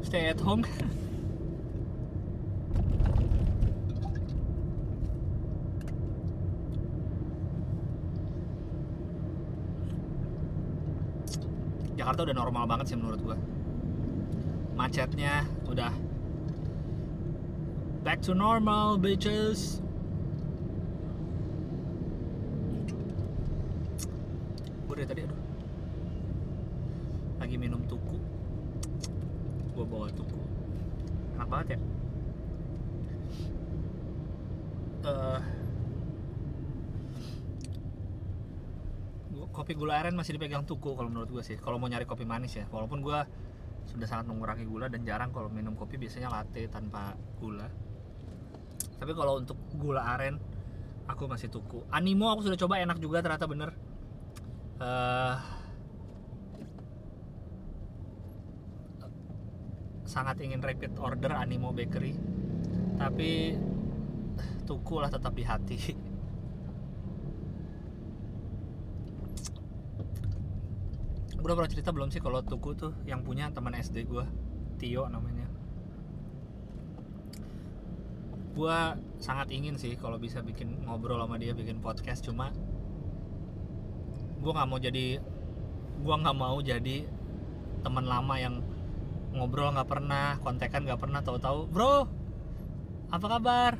stay 0.01 0.33
at 0.33 0.41
home 0.41 0.65
Jakarta 12.11 12.27
udah 12.27 12.39
normal 12.43 12.65
banget 12.67 12.91
sih 12.91 12.99
menurut 12.99 13.23
gua. 13.23 13.39
Macetnya 14.75 15.47
udah 15.71 15.95
back 18.03 18.19
to 18.19 18.35
normal 18.35 18.99
bitches. 18.99 19.79
Gue 24.91 24.95
dari 24.99 25.07
tadi 25.07 25.21
aduh. 25.23 25.39
Lagi 27.39 27.55
minum 27.55 27.79
tuku. 27.87 28.19
Gue 29.79 29.85
bawa 29.87 30.11
tuku. 30.11 30.39
Enak 31.39 31.47
banget 31.47 31.67
ya? 31.71 31.79
Eh, 35.07 35.41
gua- 39.31 39.50
kopi 39.61 39.77
gula 39.77 40.01
aren 40.01 40.17
masih 40.17 40.41
dipegang 40.41 40.65
tuku 40.65 40.97
kalau 40.97 41.13
menurut 41.13 41.29
gue 41.29 41.45
sih. 41.45 41.61
Kalau 41.61 41.77
mau 41.77 41.85
nyari 41.85 42.09
kopi 42.09 42.25
manis 42.25 42.57
ya. 42.57 42.65
Walaupun 42.73 43.05
gue 43.05 43.19
sudah 43.93 44.09
sangat 44.09 44.33
mengurangi 44.33 44.65
gula 44.65 44.89
dan 44.89 45.05
jarang 45.05 45.29
kalau 45.37 45.53
minum 45.53 45.77
kopi 45.77 46.01
biasanya 46.01 46.33
latte 46.33 46.65
tanpa 46.73 47.13
gula. 47.37 47.69
Tapi 48.97 49.13
kalau 49.13 49.37
untuk 49.37 49.61
gula 49.77 50.01
aren 50.17 50.41
aku 51.05 51.29
masih 51.29 51.53
tuku. 51.53 51.85
Animo 51.93 52.33
aku 52.33 52.49
sudah 52.49 52.57
coba 52.57 52.81
enak 52.81 52.97
juga 53.05 53.21
ternyata 53.21 53.45
bener. 53.45 53.71
Eh, 54.81 55.37
sangat 60.09 60.41
ingin 60.41 60.65
repeat 60.65 60.97
order 60.97 61.37
animo 61.37 61.77
bakery. 61.77 62.17
Tapi 62.97 63.61
tuku 64.65 64.95
lah 64.97 65.13
tetap 65.13 65.37
di 65.37 65.45
hati 65.45 65.79
gue 71.30 71.30
udah 71.41 71.55
pernah 71.57 71.73
cerita 71.73 71.91
belum 71.91 72.13
sih 72.13 72.21
kalau 72.21 72.45
tuku 72.45 72.77
tuh 72.77 72.93
yang 73.09 73.25
punya 73.25 73.49
teman 73.51 73.73
SD 73.73 74.05
gue 74.07 74.25
Tio 74.77 75.09
namanya. 75.09 75.49
Gue 78.57 78.77
sangat 79.21 79.49
ingin 79.53 79.77
sih 79.77 79.97
kalau 79.97 80.17
bisa 80.17 80.45
bikin 80.45 80.85
ngobrol 80.85 81.21
sama 81.21 81.37
dia 81.41 81.53
bikin 81.57 81.81
podcast 81.81 82.25
cuma 82.25 82.53
gue 84.41 84.53
nggak 84.53 84.69
mau 84.69 84.81
jadi 84.81 85.21
gue 86.01 86.15
nggak 86.17 86.37
mau 86.37 86.57
jadi 86.65 87.05
teman 87.85 88.09
lama 88.09 88.35
yang 88.41 88.65
ngobrol 89.37 89.73
nggak 89.77 89.89
pernah 89.89 90.41
kontekan 90.41 90.89
nggak 90.89 91.01
pernah 91.01 91.21
tahu-tahu 91.21 91.69
bro 91.69 92.09
apa 93.11 93.27
kabar? 93.27 93.73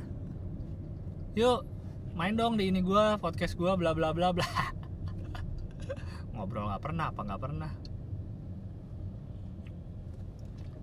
Yuk 1.33 1.65
main 2.13 2.35
dong 2.35 2.59
di 2.59 2.67
ini 2.67 2.83
gue 2.83 3.05
podcast 3.23 3.55
gue 3.55 3.71
bla 3.79 3.95
bla 3.95 4.11
bla 4.11 4.35
bla 4.35 4.45
ngobrol 6.41 6.65
nggak 6.73 6.81
pernah 6.81 7.05
apa 7.13 7.21
nggak 7.21 7.41
pernah. 7.45 7.71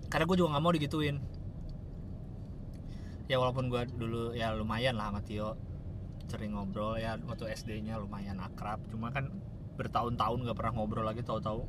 Karena 0.07 0.23
gue 0.23 0.37
juga 0.39 0.55
nggak 0.55 0.63
mau 0.63 0.71
digituin. 0.71 1.19
Ya 3.27 3.35
walaupun 3.37 3.67
gue 3.67 3.83
dulu 3.99 4.31
ya 4.31 4.55
lumayan 4.55 4.95
lah 4.95 5.11
sama 5.11 5.19
Tio. 5.27 5.59
Sering 6.31 6.55
ngobrol 6.55 6.95
ya 6.95 7.19
waktu 7.27 7.51
SD 7.51 7.83
nya 7.83 7.99
lumayan 7.99 8.39
akrab. 8.39 8.79
Cuma 8.87 9.11
kan 9.11 9.27
bertahun-tahun 9.75 10.47
gak 10.47 10.57
pernah 10.57 10.73
ngobrol 10.79 11.03
lagi 11.03 11.21
tahu-tahu. 11.21 11.67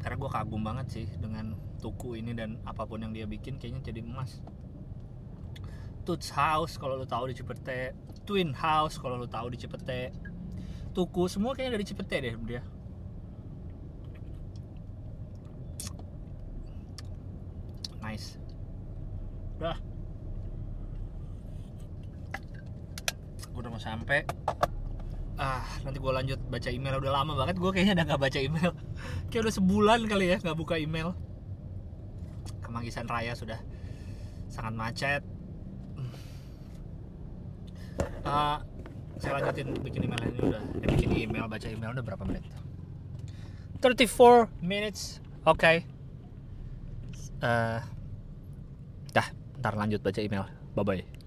Karena 0.00 0.16
gue 0.16 0.30
kagum 0.32 0.62
banget 0.64 0.86
sih 0.94 1.06
dengan 1.18 1.58
tuku 1.82 2.22
ini 2.22 2.32
dan 2.32 2.56
apa 2.64 2.86
pun 2.86 3.02
yang 3.02 3.12
dia 3.12 3.26
bikin 3.26 3.58
kayaknya 3.58 3.92
jadi 3.92 4.00
emas 4.04 4.40
Tuts 6.10 6.34
House 6.34 6.74
kalau 6.74 6.98
lu 6.98 7.06
tahu 7.06 7.30
di 7.30 7.38
Cipete 7.38 7.94
Twin 8.26 8.50
House 8.50 8.98
kalau 8.98 9.14
lu 9.14 9.30
tahu 9.30 9.54
di 9.54 9.58
Cipete 9.62 10.10
Tuku 10.90 11.30
semua 11.30 11.54
kayaknya 11.54 11.78
dari 11.78 11.86
Cipete 11.86 12.16
deh 12.18 12.34
dia 12.50 12.62
nice. 18.10 18.34
Udah. 19.62 19.78
Gue 23.50 23.60
udah 23.62 23.70
mau 23.70 23.82
sampai 23.82 24.26
ah 25.40 25.64
nanti 25.86 25.96
gue 25.96 26.12
lanjut 26.12 26.38
baca 26.50 26.68
email. 26.68 26.98
Udah 26.98 27.12
lama 27.14 27.32
banget 27.38 27.56
gue 27.62 27.70
kayaknya 27.70 27.94
udah 28.02 28.06
nggak 28.10 28.22
baca 28.26 28.38
email. 28.42 28.72
Kayak 29.30 29.42
udah 29.46 29.54
sebulan 29.54 30.00
kali 30.10 30.26
ya 30.34 30.36
nggak 30.42 30.58
buka 30.58 30.74
email. 30.76 31.14
Kemanggisan 32.66 33.06
Raya 33.06 33.38
sudah 33.38 33.62
sangat 34.50 34.74
macet 34.74 35.22
Ah, 38.24 38.60
saya 39.20 39.40
lanjutin 39.40 39.76
bikin 39.80 40.08
email 40.08 40.22
ini 40.24 40.40
udah. 40.40 40.62
Eh, 40.84 40.88
bikin 40.96 41.10
email 41.16 41.46
baca 41.48 41.66
email 41.68 41.90
udah 41.96 42.04
berapa 42.04 42.24
menit? 42.24 42.44
34 43.80 44.48
minutes. 44.60 45.24
Oke. 45.48 45.56
Okay. 45.56 45.76
Eh, 47.40 47.80
dah 49.16 49.26
ntar 49.60 49.74
lanjut 49.76 50.00
baca 50.04 50.20
email. 50.20 50.44
Bye 50.76 50.84
bye 50.84 51.19